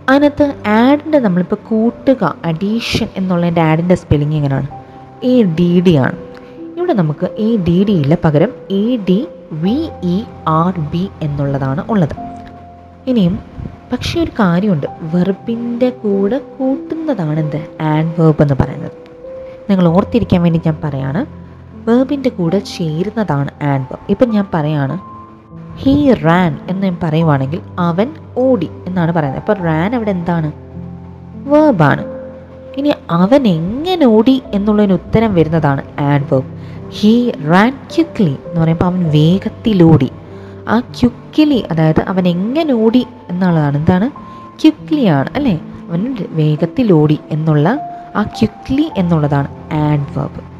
അതിനകത്ത് 0.10 0.54
ആഡിന്റെ 0.68 1.20
നമ്മളിപ്പോൾ 1.20 1.56
കൂട്ടുക 1.56 2.36
അഡീഷൻ 2.46 3.08
എന്നുള്ളതിന്റെ 3.18 3.62
ആഡിന്റെ 3.62 3.96
സ്പെല്ലിങ് 3.96 4.34
എങ്ങനെയാണ് 4.34 4.68
എ 5.26 5.42
ഡി 5.44 5.82
ഡി 5.82 5.96
ആണ്. 5.96 6.23
ഇവിടെ 6.84 6.94
നമുക്ക് 6.94 7.28
എ 7.40 7.56
ഡി 7.56 7.84
ഡി 7.88 7.94
ഇല്ല 7.94 8.18
പകരം 8.24 8.52
A 8.72 8.98
D 9.10 9.28
V 9.52 9.90
E 10.04 10.24
R 10.48 10.80
B 10.80 11.10
എന്നുള്ളതാണ് 11.22 11.82
ഉള്ളത്. 11.90 12.16
ഇനിയും 13.08 13.40
പക്ഷേ 13.92 14.22
ഒരു 14.22 14.32
കാര്യമുണ്ട്. 14.32 14.88
വെർബിന്റെ 15.14 15.90
കൂടെ 15.90 16.38
കൂട്ടുന്നതാണ് 16.58 17.40
എന്ത് 17.40 17.68
ആഡ് 17.82 18.12
വേർബ് 18.20 18.42
എന്ന് 18.42 18.56
പറയുന്നത്. 18.62 18.92
നിങ്ങൾ 19.70 19.88
ഓർത്തിരിക്കാൻ 19.88 20.42
വേണ്ടി 20.42 20.62
ഞാൻ 20.66 20.78
പറയാണ് 20.84 21.26
വേർബിന്റെ 21.88 22.30
കൂടെ 22.30 22.60
ചേരുന്നതാണ് 22.60 23.52
ആഡ് 23.64 23.82
വേർബ്. 23.82 24.00
ഇപ്പം 24.10 24.30
ഞാൻ 24.30 24.48
പറയാണ് 24.54 24.98
ഹീ 25.84 26.14
റാൻ 26.14 26.60
എന്ന് 26.70 26.84
ഞാൻ 26.88 26.98
പറയുവാണെങ്കിൽ 27.04 27.62
അവൻ 27.80 28.10
ഓടി 28.38 28.70
എന്നാണ് 28.86 29.12
പറയുന്നത്. 29.12 29.42
അപ്പോൾ 29.42 29.54
റാൻ 29.54 29.96
അവിടെ 29.96 30.12
എന്താണ്? 30.12 30.52
വേർബാണ്. 31.54 32.06
ഇനി 32.78 32.94
അവൻ 33.12 33.48
എങ്ങനെ 33.48 34.06
ഓടി 34.06 34.44
എന്നുള്ളതിന് 34.54 34.94
ഉത്തരം 34.94 35.34
വരുന്നതാണ് 35.36 35.84
add 36.00 36.28
verb. 36.32 36.53
He 36.94 37.32
ran 37.32 37.80
quickly 37.96 38.36
എന്ന് 38.46 38.62
പറയുമ്പോൾ 38.62 38.86
അവൻ 38.86 39.12
വേഗത്തിലോടി. 39.12 40.12
ആ 40.70 40.80
ക്യുക്കിലി 40.80 41.64
അതായത് 41.72 42.02
അവൻ 42.02 42.28
എങ്ങനെ 42.28 42.74
ഓടി 42.74 43.08
എന്നുള്ളതാണ്. 43.30 43.78
എന്താണ്? 43.78 44.10
ക്യുക്ലിയാണ് 44.62 45.30
അല്ലേ? 45.36 45.60
അവൻ 45.90 46.16
വേഗത്തിലോടി 46.30 47.20
എന്നുള്ള 47.30 47.80
ആ 48.16 48.24
ക്യുക്ലി 48.24 48.90
എന്നുള്ളതാണ് 48.98 49.48
add 49.74 50.20
verb 50.20 50.54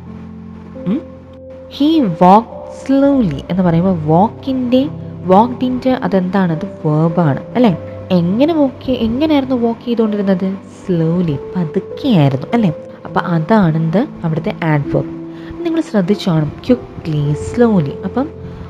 he 1.72 2.00
walk 2.00 2.86
slowly 2.86 3.44
എന്ന് 3.50 3.64
പറയുമ്പോൾ 3.64 4.04
വാക്കിന്റെ 4.04 4.90
വാക്കിന്റെ 5.26 5.92
അതെന്താണ്? 5.92 6.52
അത് 6.52 6.88
വേർബാണ് 6.88 7.40
അല്ലേ? 7.56 7.78
എങ്ങനെ 8.12 8.54
വോക്ക് 8.54 8.92
എങ്ങനെയായിരുന്നു 8.92 9.56
വാക്ക് 9.56 9.86
ചെയ്തുകൊണ്ടിരുന്നത്? 9.86 10.56
സ്ലോലി 10.86 11.38
പതുക്കെയായിരുന്നു 11.56 12.48
അല്ലേ? 12.54 12.74
അപ്പം 13.06 13.22
അതാണ് 13.22 13.78
എന്ത്? 13.78 14.08
അവിടുത്തെ 14.24 14.56
ആഡ് 14.64 14.96
വേർബ് 14.96 15.23
നിങ്ങൾ 15.64 15.82
ശ്രദ്ധിച്ചോണം 15.82 16.52
ക്യുക്ലി 16.66 17.34
സ്ലോലി 17.34 17.94
അപ്പം 18.06 18.30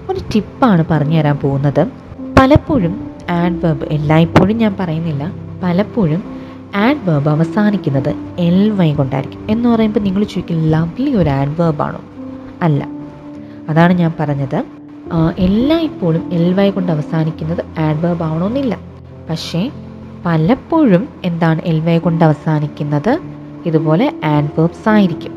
ഒരു 0.09 0.19
ടിപ്പാണ് 0.35 0.85
പറഞ്ഞു 0.91 1.17
തരാൻ 1.17 1.37
പോകുന്നത്. 1.37 1.87
പലപ്പോഴും 2.39 3.11
ആഡ് 3.29 3.65
വേബ് 3.65 3.85
എല്ലായ്പ്പോഴും 3.85 4.57
ഞാൻ 4.57 4.75
പറയുന്നില്ല. 4.79 5.31
പലപ്പോഴും 5.63 6.23
ആഡ് 6.75 7.09
വേബ് 7.09 7.29
അവസാനിക്കുന്നത് 7.29 8.15
എൽ 8.39 8.69
വൈ 8.69 8.93
കൊണ്ടായിരിക്കും. 8.93 9.47
എന്ന് 9.49 9.69
പറയുമ്പോൾ 9.69 9.99
നിങ്ങൾ 9.99 10.23
ചോദിക്കും 10.23 10.69
ലവ്ലി 10.69 11.15
ഒരു 11.15 11.29
ആഡ് 11.29 11.61
വേബാണോ 11.61 12.01
അല്ല. 12.61 12.87
അതാണ് 13.69 13.93
ഞാൻ 13.93 14.13
പറഞ്ഞത്. 14.19 14.55
എല്ലാ 14.57 15.33
എല്ലായ്പ്പോഴും 15.39 16.29
എൽ 16.33 16.53
വൈ 16.53 16.69
കൊണ്ട് 16.69 16.91
അവസാനിക്കുന്നത് 16.91 17.65
ആഡ് 17.79 18.05
വേബ് 18.05 18.23
ആവണമെന്നില്ല. 18.23 18.79
പക്ഷേ 19.29 19.71
പലപ്പോഴും 20.25 21.09
എന്താണ് 21.23 21.61
എൽ 21.65 21.79
വൈ 21.79 21.97
കൊണ്ട് 21.97 22.23
അവസാനിക്കുന്നത്? 22.25 23.19
ഇതുപോലെ 23.65 24.13
ആഡ് 24.25 24.49
വേബ്സ് 24.59 24.89
ആയിരിക്കും 24.89 25.33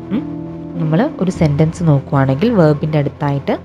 നമ്മൾ 0.77 1.09
ഒരു 1.19 1.31
സെന്റൻസ് 1.31 1.83
നോക്കുവാണെങ്കിൽ 1.83 2.49
വേർബിന്റെ 2.51 2.97
അടുത്തായിട്ട് 2.97 3.57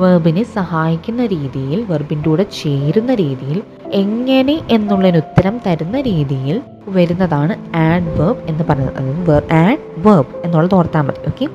വേർബിനെ 0.00 0.42
സഹായിക്കുന്ന 0.42 1.26
രീതിയിൽ 1.26 1.82
വെർബിന്റെ 1.82 2.28
കൂടെ 2.30 2.42
ചേരുന്ന 2.42 3.14
രീതിയിൽ 3.14 3.62
എങ്ങനെ 3.92 4.60
എന്നുള്ളതിന് 4.70 5.16
ഉത്തരം 5.16 5.60
തരുന്ന 5.66 6.00
രീതിയിൽ 6.00 6.62
വരുന്നതാണ് 6.88 7.76
ആഡ് 7.76 8.20
വേർബ് 8.20 8.42
എന്ന് 8.46 8.64
പറയുന്നത്. 8.64 8.98
അതായത് 8.98 9.52
ആഡ് 9.52 10.06
വേർബ് 10.08 10.28
എന്നുള്ളത് 10.44 10.74
ഓർത്താൽ 10.74 11.02
മതി 11.02 11.28
ഓക്കെ 11.28 11.48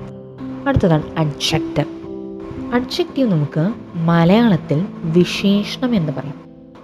അടുത്തതാണ് 0.67 1.03
അഡ്ജക്റ്റീവ് 1.17 2.03
അഡ്ജക്റ്റീവ് 2.73 3.31
നമുക്ക് 3.31 3.73
മലയാളത്തിൽ 3.95 4.85
വിശേഷണം 5.03 5.95
എന്ന് 5.95 6.13
പറയും. 6.13 6.33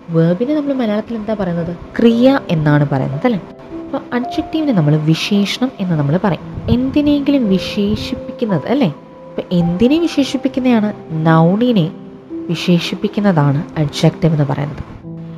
വേർബിനെ 0.09 0.55
നമ്മൾ 0.55 0.73
മലയാളത്തിൽ 0.73 1.15
എന്താ 1.15 1.33
പറയുന്നത്? 1.39 1.77
ക്രിയ 1.99 2.39
എന്നാണ് 2.49 2.87
പറയുന്നത് 2.91 3.25
അല്ലേ? 3.25 3.41
അപ്പോൾ 3.85 4.01
അഡ്ജക്റ്റീവിനെ 4.13 4.73
നമ്മൾ 4.73 4.95
വിശേഷണം 4.95 5.71
എന്ന് 5.79 5.95
നമ്മൾ 5.95 6.19
പറയും. 6.23 6.48
എന്തിനെങ്കിലും 6.69 7.49
വിശേഷിപ്പിക്കുന്നത് 7.49 8.67
അല്ലേ? 8.67 8.87
ഇപ്പം 8.87 9.43
എന്തിനെ 9.51 9.99
വിശേഷിപ്പിക്കുന്നതാണ്? 9.99 10.93
നൗണിനെ 11.11 11.91
വിശേഷിപ്പിക്കുന്നതാണ് 12.49 13.63
അഡ്ജക്റ്റീവ് 13.77 14.33
എന്ന് 14.33 14.45
പറയുന്നത്. 14.45 14.83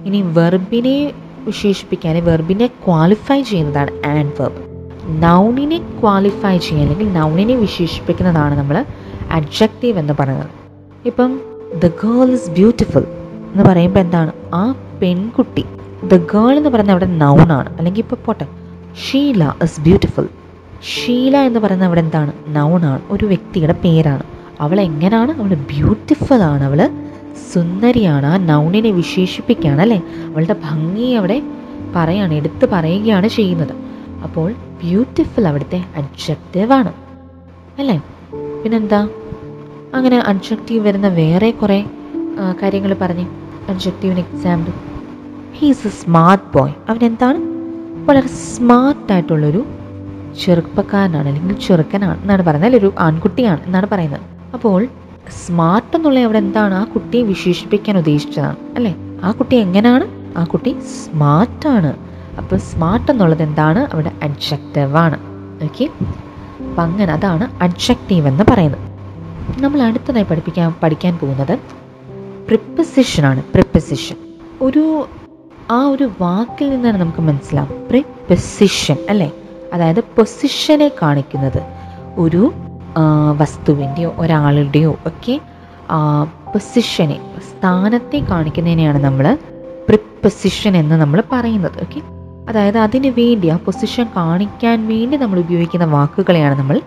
ഇനി 0.05 0.21
വെർബിനെ 0.21 1.13
വിശേഷിപ്പിക്കാൻ 1.45 2.25
വെർബിനെ 2.25 2.67
ക്വാളിഫൈ 2.67 3.41
ചെയ്യുന്നതാണ് 3.41 4.07
ആൻഡ് 4.07 4.41
വെർബ് 4.41 4.61
നൗണിനെ 5.23 5.77
ക്വാളിഫൈ 5.77 6.57
ചെയ്യുക 6.57 6.81
അല്ലെങ്കിൽ 6.81 7.13
നൗണിനെ 7.13 7.55
വിശേഷിപ്പിക്കുന്നതാണ് 7.55 8.57
നമ്മൾ 8.57 8.85
അഡ്ജക്റ്റീവ് 9.31 9.99
എന്ന് 9.99 10.13
പറയുന്നത്. 10.19 10.49
ഇപ്പം 11.05 11.41
ദ 11.83 11.87
ഗേൾ 11.87 12.33
ഇസ് 12.33 12.49
ബ്യൂട്ടിഫുൾ 12.49 13.03
എന്ന് 13.51 13.63
പറയുമ്പോൾ 13.63 13.99
എന്താണ്? 13.99 14.31
ആ 14.53 14.75
പെൺകുട്ടി 15.01 15.65
ദ 16.07 16.17
ഗേൾ 16.17 16.57
എന്ന് 16.57 16.69
പറയുന്നത് 16.69 16.91
അവിടെ 16.91 17.05
നൗണാണ് 17.05 17.77
അല്ലെങ്കിൽ 17.77 18.01
ഇപ്പോൾ 18.01 18.15
പോട്ടെ 18.25 18.47
ഷീല 19.07 19.53
ഇസ് 19.63 19.81
ബ്യൂട്ടിഫുൾ 19.81 20.27
ഷീല 20.83 21.37
എന്ന് 21.37 21.59
പറയുന്നത് 21.59 21.87
അവിടെ 21.87 21.99
എന്താണ്? 21.99 22.31
നൗണാണ് 22.47 23.01
ഒരു 23.09 23.25
വ്യക്തിയുടെ 23.25 23.73
പേരാണ്. 23.73 24.23
അവൾ 24.59 24.81
എങ്ങനെയാണ് 24.81 25.31
അവൾ 25.31 25.53
ബ്യൂട്ടിഫുൾ 25.53 26.43
ആണ്. 26.43 26.63
അവൾ 26.63 26.89
സുന്ദരിയാണ്. 27.53 28.25
ആ 28.25 28.37
നൗണിനെ 28.37 28.91
വിശേഷിപ്പിക്കുകയാണ് 28.91 29.81
അല്ലേ? 29.81 29.97
അവളുടെ 29.97 30.55
ഭംഗി 30.63 31.11
അവിടെ 31.11 31.41
പറയാണ് 31.95 32.33
എടുത്ത് 32.33 32.69
പറയുകയാണ് 32.71 33.27
ചെയ്യുന്നത്. 33.27 33.71
അപ്പോൾ 34.23 34.51
ബ്യൂട്ടിഫുൾ 34.51 35.47
അവിടുത്തെ 35.47 35.83
ആണ്. 36.73 36.93
അല്ലേ? 37.79 38.01
പിന്നെന്താ? 38.63 39.09
അങ്ങനെ 39.93 40.19
അഡ്ജക്റ്റീവ് 40.19 40.87
വരുന്ന 40.87 41.07
വേറെ 41.07 41.51
കുറേ 41.51 41.85
കാര്യങ്ങൾ 42.61 42.93
പറഞ്ഞു. 42.93 43.25
അഡ്ജക്റ്റീവിന് 43.69 44.19
example 44.19 44.73
he's 45.57 45.87
a 45.87 45.89
smart 45.89 46.57
boy 46.57 46.73
അവൻ 46.89 47.05
എന്താണ് 47.05 47.39
വളരെ 48.05 48.27
സ്മാർട്ടായിട്ടുള്ളൊരു 48.27 49.65
ചെറുപ്പക്കാരനാണ് 50.39 51.27
അല്ലെങ്കിൽ 51.27 51.59
ചെറുക്കനാണ് 51.67 52.21
എന്നാണ് 52.21 52.41
പറയുന്നത് 52.41 52.65
അല്ലെങ്കിൽ 52.65 52.87
ഒരു 52.87 52.93
ആൺകുട്ടിയാണ് 52.99 53.59
എന്നാണ് 53.65 53.87
പറയുന്നത്. 53.87 54.21
അപ്പോൾ 54.53 54.87
സ്മാർട്ട് 55.45 55.95
എന്നുള്ള 55.95 56.19
അവിടെ 56.19 56.37
എന്താണ്? 56.37 56.73
ആ 56.73 56.83
കുട്ടിയെ 56.83 57.23
വിശേഷിപ്പിക്കാൻ 57.23 57.97
ഉദ്ദേശിച്ചതാണ് 57.97 58.55
അല്ലേ? 58.75 58.95
ആ 59.23 59.31
കുട്ടി 59.31 59.55
എങ്ങനെയാണ് 59.55 60.37
ആ 60.37 60.43
കുട്ടി 60.43 60.75
സ്മാർട്ടാണ് 60.79 61.95
അപ്പോൾ 62.37 62.55
സ്മാർട്ട് 62.55 63.11
എന്നുള്ളത് 63.11 63.43
എന്താണ്? 63.43 63.93
അവിടെ 63.93 64.11
അഡ്ജക്റ്റീവ് 64.23 64.95
ആണ്. 64.95 65.19
ഓക്കെ 65.63 65.89
അപ്പം 66.69 66.83
അങ്ങനെ 66.83 67.13
അതാണ് 67.13 67.63
അഡ്ജക്റ്റീവ് 67.63 68.27
എന്ന് 68.27 68.43
പറയുന്നത്. 68.49 68.81
നമ്മൾ 69.61 69.81
അടുത്തതായി 69.81 70.23
പഠിപ്പിക്കാൻ 70.23 70.73
പഠിക്കാൻ 70.83 71.17
പോകുന്നത് 71.17 71.59
പ്രിപ്പസിഷൻ 72.47 73.25
ആണ് 73.25 73.43
പ്രിപ്പസിഷൻ 73.43 74.15
ഒരു 74.61 75.07
ആ 75.71 75.87
ഒരു 75.87 76.09
വാക്കിൽ 76.21 76.69
നിന്നാണ് 76.69 76.97
നമുക്ക് 76.97 77.19
മനസ്സിലാവും 77.19 77.87
പ്രിപ്പസിഷൻ 77.87 78.97
അല്ലേ? 79.09 79.31
അതായത് 79.73 80.01
പൊസിഷനെ 80.15 80.91
കാണിക്കുന്നത്. 81.01 81.61
ഒരു 82.17 82.43
വസ്തുവിന്റെയോ 83.41 84.09
ഒരാളുടെയോ 84.17 84.91
ഒക്കെ 85.05 85.35
പൊസിഷനെ 86.53 87.17
സ്ഥാനത്തെ 87.49 88.19
കാണിക്കുന്നതിനെയാണ് 88.31 88.99
നമ്മൾ 89.03 89.25
പ്രിപ്പൊസിഷൻ 89.87 90.73
എന്ന് 90.77 90.95
നമ്മൾ 90.95 91.19
പറയുന്നത് 91.31 91.77
ഓക്കെ 91.83 92.01
അതായത് 92.49 92.77
അതിന് 92.77 93.09
വേണ്ടി 93.19 93.47
ആ 93.47 93.55
പൊസിഷൻ 93.65 94.05
കാണിക്കാൻ 94.17 94.77
വേണ്ടി 94.87 95.17
നമ്മൾ 95.17 95.39
ഉപയോഗിക്കുന്ന 95.39 95.85
വാക്കുകളെയാണ് 95.85 96.55
നമ്മൾ 96.59 96.77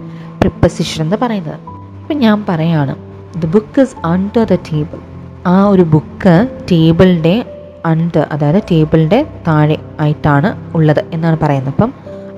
പ്രിപ്പസിഷൻ 0.40 1.04
എന്ന് 1.04 1.16
പറയുന്നത്. 1.22 1.58
ഇപ്പം 2.00 2.16
ഞാൻ 2.18 2.38
പറയാണ് 2.48 2.94
the 3.42 3.50
book 3.56 3.80
is 3.80 3.96
under 4.06 4.44
the 4.52 4.58
table 4.70 5.00
ആ 5.46 5.56
ഒരു 5.68 5.84
ബുക്ക് 5.94 6.34
ടേബിളിന്റെ 6.72 7.34
അണ്ടർ 7.86 8.26
അതായത് 8.32 8.60
ടേബിളിന്റെ 8.70 9.20
താഴെ 9.48 9.76
ആയിട്ടാണ് 10.00 10.50
ഉള്ളത് 10.76 11.02
എന്നാണ് 11.12 11.38
പറയുന്നത്. 11.42 11.74
അപ്പം 11.74 11.90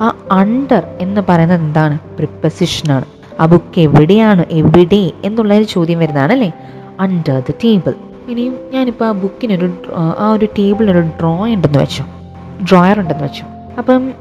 ആ 0.02 0.16
അണ്ടർ 0.32 0.82
എന്ന് 1.00 1.20
പറയുന്നത് 1.28 1.60
എന്താണ്? 1.60 1.98
പ്രിപ്പസിഷനാണ് 1.98 3.04
ആ 3.40 3.46
ബുക്ക് 3.46 3.80
എവിടെയാണ്? 3.80 4.44
എവിടെ? 4.50 5.12
എന്നുള്ള 5.24 5.54
ഒരു 5.54 5.62
ചോദ്യം 5.62 5.98
വരുന്നതാണ് 5.98 6.32
അല്ലേ? 6.32 6.52
അണ്ടർ 7.00 7.42
ദ 7.50 7.50
ടേബിൾ 7.64 7.94
ഇനിയും 8.28 8.56
ഞാനിപ്പോൾ 8.72 9.04
ആ 9.04 9.12
ബുക്കിനൊരു 9.12 9.72
ആ 10.18 10.30
ഒരു 10.32 10.46
ടേബിളിനൊരു 10.58 11.06
ഡ്രോ 11.20 11.46
ഉണ്ടെന്ന് 11.46 11.78
വെച്ചു. 11.78 12.04
ഡ്രോയർ 12.62 13.00
ഉണ്ടെന്ന് 13.00 13.24
വെച്ചു. 13.24 13.44
അപ്പം 13.78 14.12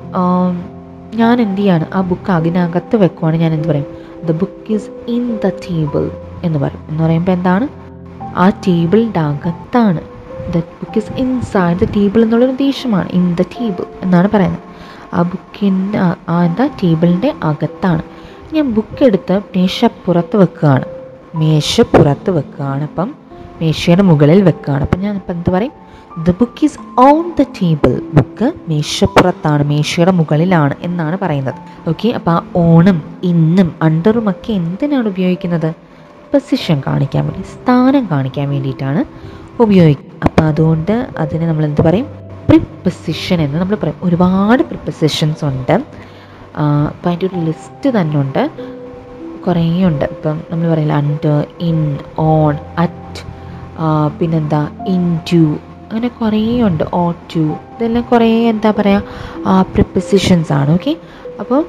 ഞാൻ 1.15 1.41
എന്ത് 1.41 1.61
ചെയ്യാണ്? 1.61 1.85
ആ 1.93 2.01
ബുക്ക് 2.01 2.31
അതിനകത്ത് 2.31 2.95
വെക്കുവാണ് 2.95 3.35
ഞാൻ 3.35 3.53
എന്ത് 3.53 3.67
പറയും? 3.67 3.85
The 4.25 4.31
book 4.31 4.73
is 4.73 4.89
in 5.07 5.39
the 5.45 5.47
table 5.47 6.11
എന്ന് 6.43 6.59
പറയും. 6.59 6.83
എന്ന് 6.89 7.03
പറയുമ്പോൾ 7.03 7.31
എന്താണ്? 7.31 7.67
ആ 8.35 8.49
ടേബിളിന്റെ 8.49 9.19
അകത്താണ്. 9.19 10.01
The 10.53 10.57
book 10.57 10.97
is 10.97 11.13
inside 11.17 11.79
the 11.79 11.83
table 11.83 12.23
എന്നുള്ളൊരു 12.23 12.51
ഉദ്ദേശമാണ്. 12.51 13.09
ഇൻ 13.09 13.35
ദ 13.35 13.41
ടേബിൾ 13.41 13.85
എന്നാണ് 14.01 14.29
പറയുന്നത്. 14.33 14.74
ആ 15.13 15.21
ബുക്കിന്റെ 15.21 15.99
എന്താ 16.45 16.65
ടേബിളിന്റെ 16.65 17.33
അകത്താണ്. 17.43 18.03
ഞാൻ 18.53 18.73
ബുക്ക് 18.73 19.03
എടുത്ത് 19.03 19.41
മേശ 19.55 19.85
പുറത്ത് 19.85 20.37
വെക്കുകയാണ്. 20.37 20.85
മേശ 21.35 21.81
പുറത്ത് 21.81 22.31
വെക്കുകയാണ് 22.31 22.83
അപ്പം 22.83 23.15
മേശയുടെ 23.61 24.01
മുകളിൽ 24.01 24.41
വെക്കുകയാണ്. 24.43 24.83
അപ്പം 24.83 24.99
ഞാൻ 24.99 25.15
ഇപ്പം 25.15 25.33
എന്ത് 25.33 25.49
പറയും? 25.49 25.73
The 26.27 26.31
book 26.39 26.65
is 26.65 26.79
on 26.99 27.33
the 27.39 27.41
table 27.41 28.01
book 28.13 28.53
മേശപ്പുറത്താണ് 28.69 29.63
മേശയുടെ 29.63 30.11
മുകളിലാണ് 30.11 30.75
എന്നാണ് 30.81 31.15
പറയുന്നത്. 31.15 31.55
ഓക്കെ 31.87 32.09
അപ്പോൾ 32.09 32.31
ആ 32.31 32.43
ഓണും 32.55 33.01
ഇന്നും 33.23 33.75
അണ്ടറും 33.81 34.29
ഒക്കെ 34.29 34.53
എന്തിനാണ് 34.53 35.07
ഉപയോഗിക്കുന്നത്? 35.07 35.73
പൊസിഷൻ 36.33 36.81
കാണിക്കാൻ 36.87 37.27
വേണ്ടി 37.27 37.43
സ്ഥാനം 37.47 38.07
കാണിക്കാൻ 38.11 38.49
വേണ്ടിയിട്ടാണ് 38.49 39.03
ഉപയോഗിക്കുക 39.59 40.11
അപ്പോൾ 40.23 40.43
അതുകൊണ്ട് 40.43 41.07
അതിനെ 41.17 41.47
നമ്മൾ 41.47 41.65
എന്ത് 41.65 41.81
പറയും? 41.81 42.07
പ്രിപ്പൊസിഷൻ 42.49 43.37
എന്ന് 43.45 43.57
നമ്മൾ 43.61 43.77
പറയും. 43.83 43.99
ഒരുപാട് 44.07 44.61
പ്രിപ്പസിഷൻസ് 44.71 45.43
ഉണ്ട്. 45.51 45.75
അപ്പോൾ 46.91 47.09
അതിന്റെ 47.09 47.25
ഒരു 47.29 47.37
ലിസ്റ്റ് 47.47 47.89
തന്നെ 47.97 48.17
ഉണ്ട്. 48.23 48.43
കുറേ 49.45 49.65
ഉണ്ട് 49.89 50.05
ഇപ്പം 50.15 50.35
നമ്മൾ 50.49 50.65
പറയില്ല 50.73 50.93
അണ്ടർ 51.03 51.39
ഇൻ 51.69 51.79
ഓൺ 52.31 52.53
അറ്റ് 52.83 53.21
പിന്നെന്താ 54.19 54.61
ഇൻ 54.93 55.03
ടു 55.31 55.43
അങ്ങനെ 55.87 56.09
കുറേ 56.19 56.43
ഉണ്ട് 56.67 56.83
ഓ 56.99 57.01
ടു 57.33 57.43
ഇതെല്ലാം 57.73 58.03
കുറേ 58.11 58.29
എന്താ 58.51 58.69
പറയുക 58.77 59.57
പ്രിപ്പസിഷൻസ് 59.75 60.51
ആണ്. 60.59 60.69
ഓക്കെ 60.77 60.93
അപ്പോൾ 61.41 61.61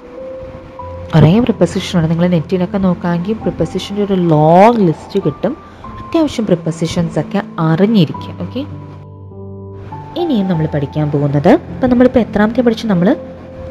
കുറേ 1.13 1.33
പ്രിപ്പസിഷൻ 1.47 1.93
ഉണ്ട്. 1.99 2.09
നിങ്ങൾ 2.13 2.27
നെറ്റിലൊക്കെ 2.37 2.79
നോക്കുകയാണെങ്കിൽ 2.87 3.37
പ്രിപ്പസിഷന്റെ 3.45 4.03
ഒരു 4.09 4.17
ലോങ് 4.33 4.81
ലിസ്റ്റ് 4.89 5.19
കിട്ടും. 5.27 5.53
അത്യാവശ്യം 6.01 6.47
പ്രിപ്പസിഷൻസ് 6.51 7.19
ഒക്കെ 7.23 7.43
അറിഞ്ഞിരിക്കുക. 7.69 8.33
ഓക്കെ 8.45 8.63
ഇനിയും 10.21 10.47
നമ്മൾ 10.49 10.67
പഠിക്കാൻ 10.67 11.11
പോകുന്നത്. 11.11 11.49
ഇപ്പം 11.49 11.91
നമ്മളിപ്പോൾ 11.91 12.19
എത്രാമത്തെ 12.19 12.63
പഠിച്ചു? 12.67 12.87
നമ്മൾ 12.87 13.09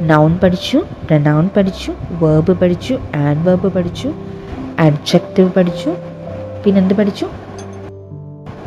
നൗൺ 0.02 0.32
പഠിച്ചു 0.44 0.78
പ്രനൗൺ 0.78 1.50
പഠിച്ചു 1.58 1.92
വേർബ് 2.22 2.54
പഠിച്ചു 2.62 2.94
ആഡ് 3.16 3.42
വേർബ് 3.48 3.70
പഠിച്ചു 3.74 4.10
അഡ്ജക്റ്റീവ് 4.80 5.50
പഠിച്ചു 5.58 5.92
പിന്നെ 6.64 6.82
എന്ത് 6.82 6.94
പഠിച്ചു? 6.94 7.26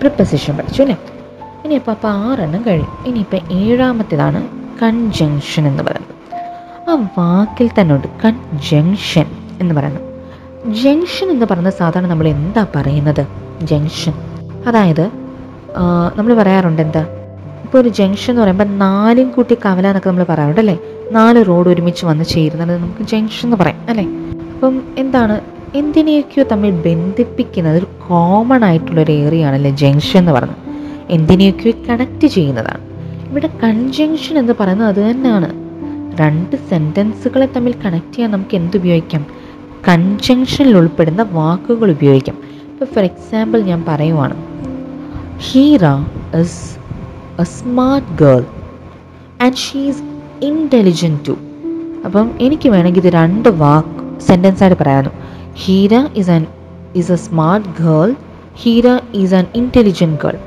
പ്രിപ്പസിഷൻ 0.00 0.56
പഠിച്ചു 0.56 0.80
അല്ലേ? 0.82 0.96
ഇനിയിപ്പോൾ 1.64 1.92
അപ്പോൾ 1.92 2.08
ആറെണ്ണം 2.08 2.62
കഴിയും 2.66 2.92
ഇനിയിപ്പോൾ 3.06 3.40
ഏഴാമത്തേതാണ് 3.52 4.40
കൺജങ്ഷൻ 4.82 5.66
എന്ന് 5.68 5.82
പറയുന്നത്. 5.82 6.14
ആ 6.90 6.94
വാക്കിൽ 7.18 7.70
തന്നെ 7.80 7.94
ഉണ്ട് 7.94 8.08
കൺജങ്ഷൻ 8.24 9.26
എന്ന് 9.60 9.74
പറയുന്നത്. 9.74 10.06
ജംഗ്ഷൻ 10.82 11.28
എന്ന് 11.30 11.46
പറയുന്നത് 11.50 11.74
സാധാരണ 11.74 12.06
നമ്മൾ 12.06 12.28
എന്താ 12.28 12.66
പറയുന്നത്? 12.76 13.22
ജംഗ്ഷൻ 13.62 14.14
അതായത് 14.66 15.04
നമ്മൾ 16.16 16.34
പറയാറുണ്ട് 16.34 16.82
എന്താ? 16.82 17.02
ഇപ്പോൾ 17.68 17.78
ഒരു 17.78 17.88
ജംഗ്ഷൻ 17.88 18.32
എന്ന് 18.32 18.42
പറയുമ്പോൾ 18.42 18.64
നാലും 18.64 19.30
കൂട്ടി 19.30 19.54
കവല 19.54 19.86
എന്നൊക്കെ 19.86 20.08
നമ്മൾ 20.08 20.24
പറയാറുണ്ട് 20.28 20.60
അല്ലേ? 20.60 20.78
നാല് 21.12 21.46
റോഡ് 21.46 21.68
ഒരുമിച്ച് 21.68 22.06
വന്ന് 22.06 22.24
ചേരുന്നത് 22.24 22.78
നമുക്ക് 22.78 23.02
ജംഗ്ഷൻ 23.02 23.46
എന്ന് 23.46 23.56
പറയാം 23.56 23.86
അല്ലേ? 23.88 24.06
അപ്പം 24.54 24.82
എന്താണ് 24.98 25.40
എന്തിനെയൊക്കെയോ 25.74 26.44
തമ്മിൽ 26.52 26.70
ബന്ധിപ്പിക്കുന്നത് 26.70 27.78
ഒരു 27.78 27.86
കോമൺ 28.08 28.64
ആയിട്ടുള്ളൊരു 28.64 29.12
ഏരിയ 29.12 29.46
ആണല്ലേ 29.46 29.70
ജംഗ്ഷൻ 29.70 30.18
എന്ന് 30.18 30.32
പറയുന്നത്. 30.32 30.58
എന്തിനെയൊക്കെയോ 31.10 31.72
കണക്ട് 31.88 32.26
ചെയ്യുന്നതാണ്. 32.26 32.80
ഇവിടെ 33.30 33.50
കൺജങ്ഷൻ 33.62 34.38
എന്ന് 34.38 34.52
പറയുന്നത് 34.60 34.88
അത് 34.88 35.10
തന്നെയാണ്. 35.10 35.52
രണ്ട് 36.20 36.56
സെന്റൻസുകളെ 36.56 37.46
തമ്മിൽ 37.46 37.74
കണക്ട് 37.84 38.14
ചെയ്യാൻ 38.14 38.30
നമുക്ക് 38.30 38.56
എന്തുപയോഗിക്കാം 38.56 39.26
കൺജങ്ഷനിൽ 39.88 40.76
ഉൾപ്പെടുന്ന 40.76 41.22
വാക്കുകൾ 41.22 41.90
ഉപയോഗിക്കാം. 41.90 42.38
ഇപ്പോൾ 42.72 42.84
ഫോർ 42.84 43.04
എക്സാമ്പിൾ 43.04 43.62
ഞാൻ 43.62 43.84
പറയുവാണ്. 43.88 44.34
Heera 45.38 45.80
is 46.40 46.78
a 47.40 47.42
smart 47.42 48.22
girl 48.22 48.44
and 49.40 49.56
she's 49.56 50.02
intelligent 50.42 51.28
too 51.28 51.36
അപ്പം 52.04 52.30
എനിക്ക് 52.40 52.68
വേണമെങ്കിൽ 52.68 53.06
ഇത് 53.06 53.12
രണ്ട് 53.12 53.48
വാക്ക് 53.48 54.20
സെന്റൻസ് 54.20 54.62
ആയിട്ട് 54.62 54.78
പറയാമല്ലോ 54.82 55.12
Heera 55.54 56.08
is 56.16 56.30
an 56.30 56.46
is 56.96 57.12
a 57.12 57.14
smart 57.14 57.68
girl 57.82 58.16
Heera 58.54 59.00
is 59.14 59.34
an 59.34 59.46
intelligent 59.54 60.18
girl 60.24 60.38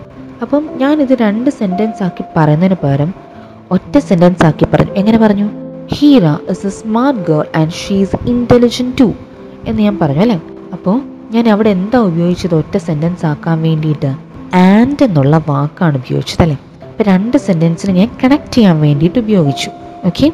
അപ്പം 0.41 0.69
ഞാനിത് 0.77 1.13
രണ്ട് 1.19 1.49
സെന്റൻസ് 1.49 2.03
ആക്കി 2.03 2.23
പറയുന്നതിന് 2.37 2.75
പകരം 2.83 3.13
ഒറ്റ 3.71 3.97
സെന്റൻസ് 3.97 4.45
ആക്കി 4.45 4.65
പറഞ്ഞു. 4.65 4.93
എങ്ങനെ 4.93 5.17
പറഞ്ഞു? 5.17 5.49
Heera 5.93 6.37
is 6.49 6.67
a 6.67 6.69
smart 6.69 7.19
girl 7.19 7.45
and 7.55 7.71
she 7.71 7.95
is 7.95 8.29
intelligent 8.29 8.97
too 8.99 9.13
എന്ന് 9.67 9.81
ഞാൻ 9.81 9.99
പറഞ്ഞു 9.99 10.19
അല്ലേ? 10.19 10.41
അപ്പോൾ 10.73 11.01
ഞാൻ 11.31 11.49
അവിടെ 11.49 11.69
എന്താ 11.69 11.99
ഉപയോഗിച്ചത് 11.99 12.55
ഒറ്റ 12.55 12.77
സെന്റൻസ് 12.77 13.25
ആക്കാൻ 13.25 13.61
വേണ്ടിയിട്ട്? 13.61 14.11
ആൻഡ് 14.55 15.03
എന്നുള്ള 15.03 15.43
വാക്കാണ് 15.47 15.97
ഉപയോഗിച്ചത് 15.97 16.41
അല്ലേ? 16.41 16.57
അപ്പോൾ 16.91 17.03
രണ്ട് 17.11 17.37
സെന്റൻസിന് 17.47 17.93
ഞാൻ 17.99 18.09
കണക്ട് 18.21 18.51
ചെയ്യാൻ 18.55 18.77
വേണ്ടിയിട്ട് 18.85 19.19
ഉപയോഗിച്ചു. 19.19 19.69
ഓക്കെ 20.07 20.27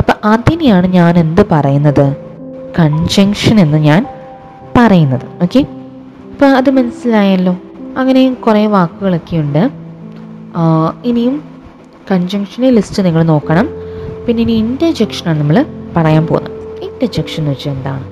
അപ്പോൾ 0.00 0.14
അതിനെയാണ് 0.32 0.86
ഞാൻ 0.96 1.14
എന്ത് 1.24 1.42
പറയുന്നത്? 1.52 2.06
കൺജങ്ഷൻ 2.78 3.56
എന്ന് 3.64 3.78
ഞാൻ 3.86 4.02
പറയുന്നത്. 4.76 5.26
ഓക്കെ 5.44 5.60
അപ്പോൾ 6.32 6.50
അത് 6.58 6.70
മനസ്സിലായല്ലോ? 6.78 7.54
അങ്ങനെ 8.00 8.20
കുറേ 8.44 8.62
വാക്കുകളൊക്കെ 8.76 9.36
ഉണ്ട്. 9.44 9.62
ഇനിയും 11.10 11.34
കൺജങ്ഷനെ 12.10 12.70
ലിസ്റ്റ് 12.76 13.00
നിങ്ങൾ 13.06 13.22
നോക്കണം. 13.32 13.66
പിന്നെ 14.26 14.40
ഇനി 14.44 14.54
ഇന്റർജെക്ഷനാണ് 14.64 15.38
നമ്മൾ 15.40 15.58
പറയാൻ 15.96 16.24
പോകുന്നത്. 16.26 16.56
ഇന്റർജെക്ഷൻ 16.88 17.40
എന്ന് 17.42 17.52
വെച്ചാൽ 17.52 17.72
എന്താണ്? 17.76 18.06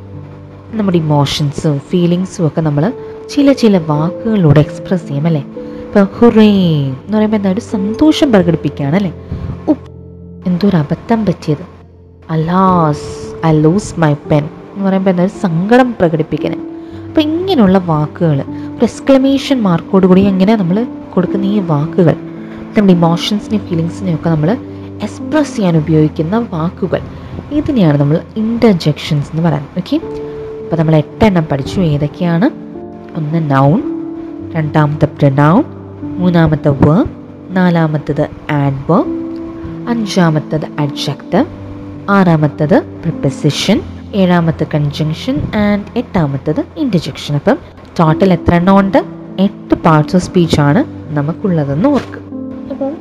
നമ്മുടെ 0.78 0.98
ഇമോഷൻസും 1.04 1.76
ഫീലിങ്സും 1.90 2.44
ഒക്കെ 2.48 2.60
നമ്മൾ 2.66 2.84
ചില 3.32 3.52
ചില 3.62 3.78
വാക്കുകളിലൂടെ 3.90 4.60
എക്സ്പ്രസ് 4.66 5.06
ചെയ്യും 5.08 5.26
അല്ലേ? 5.30 5.42
ഇപ്പോൾ 5.90 6.09
ഹുറേ 6.18 6.50
എന്ന് 6.83 7.16
പറയുമ്പോൾ 7.16 7.37
എന്താ 7.37 7.53
ഒരു 7.53 7.61
സന്തോഷം 7.61 8.33
പ്രകടിപ്പിക്കുകയാണ് 8.33 8.96
അല്ലേ? 8.96 9.12
എന്തോ 10.46 10.68
ഒരു 10.68 10.76
അബദ്ധം 10.76 11.26
പറ്റിയത്. 11.26 11.64
Alas 12.31 13.46
I 13.46 13.61
lose 13.61 14.00
my 14.00 14.14
pen. 14.14 14.44
എന്ന് 14.44 14.88
പറയുമ്പോൾ 14.88 15.11
എന്താ 15.11 15.22
ഒരു 15.22 15.31
സങ്കടം 15.40 15.92
പ്രകടിപ്പിക്കുന്നത് 15.92 16.61
അപ്പോൾ 17.07 17.20
ഇങ്ങനെയുള്ള 17.20 17.79
വാക്കുകൾ 17.79 18.40
ഒരു 18.50 18.83
എക്സ്ക്ലമേഷൻ 18.83 19.62
മാർക്കോട് 19.62 20.07
കൂടി 20.07 20.20
എങ്ങനെ 20.20 20.57
നമ്മൾ 20.57 20.87
കൊടുക്കുന്ന 21.14 21.44
ഈ 21.44 21.59
വാക്കുകൾ? 21.59 22.12
നമ്മുടെ 22.12 22.92
ഇമോഷൻസിനെയും 22.92 23.68
ഫീലിങ്സിനെയും 23.68 24.14
ഒക്കെ 24.14 24.31
നമ്മൾ 24.31 24.50
എക്സ്പ്രസ് 25.03 25.57
ചെയ്യാൻ 25.57 25.76
ഉപയോഗിക്കുന്ന 25.76 26.46
വാക്കുകൾ. 26.50 27.00
ഇതിനെയാണ് 27.53 28.00
നമ്മൾ 28.00 28.20
ഇന്റർജെക്ഷൻസ് 28.37 29.29
എന്ന് 29.33 29.42
പറയുന്നത്. 29.42 29.79
ഓക്കെ 29.79 29.96
അപ്പോൾ 30.64 30.76
നമ്മൾ 30.76 30.96
എട്ടെണ്ണം 30.96 31.46
പഠിച്ചു. 31.53 31.81
ഏതൊക്കെയാണ്? 31.81 32.50
ഒന്ന് 33.16 33.50
നൗൺ 33.50 33.83
രണ്ടാമത്തെ 34.53 35.07
പ്രനൗൺ 35.07 35.79
മൂന്നാമത്തെ 36.20 36.68
വേർബ് 36.68 37.12
നാലാമത്തത് 37.56 38.24
ആഡ്വേർബ് 38.50 39.14
അഞ്ചാമത്തത് 39.88 40.66
അഡ്ജക്റ്റീവ് 40.78 41.46
ആറാമത്തത് 42.11 42.83
പ്രിപ്പസിഷൻ 43.02 43.78
ഏഴാമത്തെ 44.14 44.66
കൺജങ്ഷൻ 44.74 45.37
ആൻഡ് 45.54 45.87
എട്ടാമത്തത് 45.96 46.61
ഇന്റർജെക്ഷൻ 46.76 47.35
അപ്പം 47.35 47.59
ടോട്ടൽ 48.00 48.33
എത്ര 48.33 48.54
എണ്ണം 48.54 48.78
ഉണ്ട് 48.78 48.98
എട്ട് 49.40 49.74
പാർട്സ് 49.74 50.16
ഓഫ് 50.16 50.24
സ്പീച്ച് 50.24 50.61
ആണ് 50.61 50.80
നമുക്കുള്ളതെന്ന് 51.14 51.88
ഓർക്ക്. 51.88 52.20
അപ്പം 52.70 52.92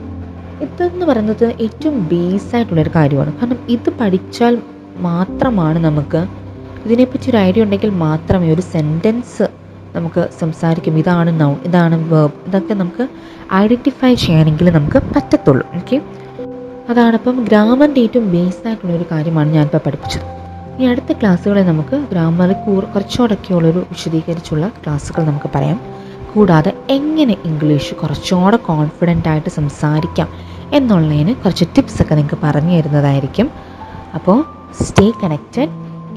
ഇതെന്ന് 0.62 1.06
പറയുന്നത് 1.06 1.46
ഏറ്റവും 1.60 2.08
ബേസ് 2.12 2.56
ആയിട്ടുള്ളൊരു 2.56 2.92
കാര്യമാണ്. 2.96 3.34
കാരണം 3.34 3.60
ഇത് 3.70 3.90
പഠിച്ചാൽ 4.00 4.62
മാത്രമാണ് 4.98 5.80
നമുക്ക് 5.80 6.22
ഇതിനെപ്പറ്റി 6.86 7.30
ഒരു 7.30 7.38
ഐഡിയ 7.38 7.64
ഉണ്ടെങ്കിൽ 7.64 7.90
മാത്രമേ 7.90 8.54
ഒരു 8.54 8.62
സെന്റൻസ് 8.62 9.46
നമുക്ക് 9.96 10.22
സംസാരിക്കും. 10.40 10.98
ഇതാണ് 11.02 11.32
നൗൺ 11.42 11.56
ഇതാണ് 11.66 11.96
വേർബ് 12.12 12.38
ഇതൊക്കെ 12.48 12.74
നമുക്ക് 12.74 13.06
ഐഡന്റിഫൈ 13.62 14.14
ചെയ്യാനെങ്കിൽ 14.24 14.68
നമുക്ക് 14.78 15.00
പറ്റത്തുള്ളൂ. 15.14 15.66
ഓക്കെ 15.80 15.98
അതാണ് 16.92 17.16
അപ്പം 17.20 17.38
ഗ്രാമറിന്റെ 17.48 18.02
ഏറ്റവും 18.02 18.28
ബേസ്ഡായിട്ടുള്ളൊരു 18.32 19.06
കാര്യമാണ് 19.12 19.50
ഞാനിപ്പോൾ 19.54 19.82
പഠിപ്പിച്ചത്. 19.86 20.26
ഇനി 20.76 20.86
അടുത്ത 20.92 21.12
ക്ലാസ്സുകളിൽ 21.12 21.66
നമുക്ക് 21.70 21.96
ഗ്രാമറിൽ 22.12 22.56
കൂർ 22.66 22.84
കുറച്ചുകൂടെയൊക്കെയുള്ളൊരു 22.84 23.82
വിശദീകരിച്ചുള്ള 23.92 24.68
ക്ലാസ്സുകൾ 24.68 25.22
നമുക്ക് 25.30 25.50
പറയാം. 25.56 25.80
കൂടാതെ 26.34 26.72
എങ്ങനെ 26.90 27.36
ഇംഗ്ലീഷ് 27.46 27.94
കുറച്ചുകൂടെ 28.02 28.58
കോൺഫിഡന്റ് 28.70 29.30
ആയിട്ട് 29.30 29.50
സംസാരിക്കാം 29.50 30.30
എന്നുള്ളതിന് 30.78 31.36
കുറച്ച് 31.36 31.66
ടിപ്സൊക്കെ 31.76 32.16
നിങ്ങൾക്ക് 32.16 32.38
പറഞ്ഞു 32.44 32.74
തരുന്നതായിരിക്കും. 32.78 33.50
അപ്പോൾ 34.16 34.38
സ്റ്റേ 34.82 35.12
കണക്റ്റഡ് 35.24 35.70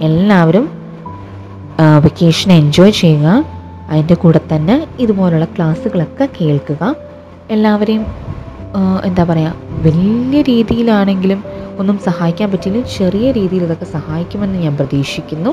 എല്ലാവരും 0.08 0.64
വെക്കേഷൻ 2.06 2.52
എൻജോയ് 2.52 2.94
ചെയ്യുക. 3.02 3.28
അതിന്റെ 3.92 4.16
കൂടെ 4.22 4.40
തന്നെ 4.52 4.76
ഇതുപോലുള്ള 5.04 5.46
ക്ലാസ്സുകളൊക്കെ 5.56 6.28
കേൾക്കുക. 6.40 6.82
എല്ലാവരെയും 7.50 8.04
എന്താ 9.04 9.24
പറയുക 9.30 9.80
വലിയ 9.86 10.42
രീതിയിലാണെങ്കിലും 10.50 11.40
ഒന്നും 11.80 11.96
സഹായിക്കാൻ 12.06 12.48
പറ്റില്ല. 12.52 12.80
ചെറിയ 12.98 13.26
രീതിയിൽ 13.38 13.62
ഇതൊക്കെ 13.68 13.88
സഹായിക്കുമെന്ന് 13.96 14.58
ഞാൻ 14.64 14.74
പ്രതീക്ഷിക്കുന്നു. 14.76 15.50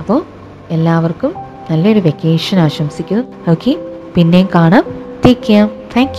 അപ്പോൾ 0.00 0.20
എല്ലാവർക്കും 0.76 1.32
നല്ലൊരു 1.70 2.00
വെക്കേഷൻ 2.08 2.58
ആശംസിക്കുന്നു. 2.66 3.24
ഓക്കെ 3.52 3.72
പിന്നെയും 4.16 4.48
കാണാം. 4.54 4.84
Take 5.24 5.44
care 5.48 5.66
thank 5.96 6.18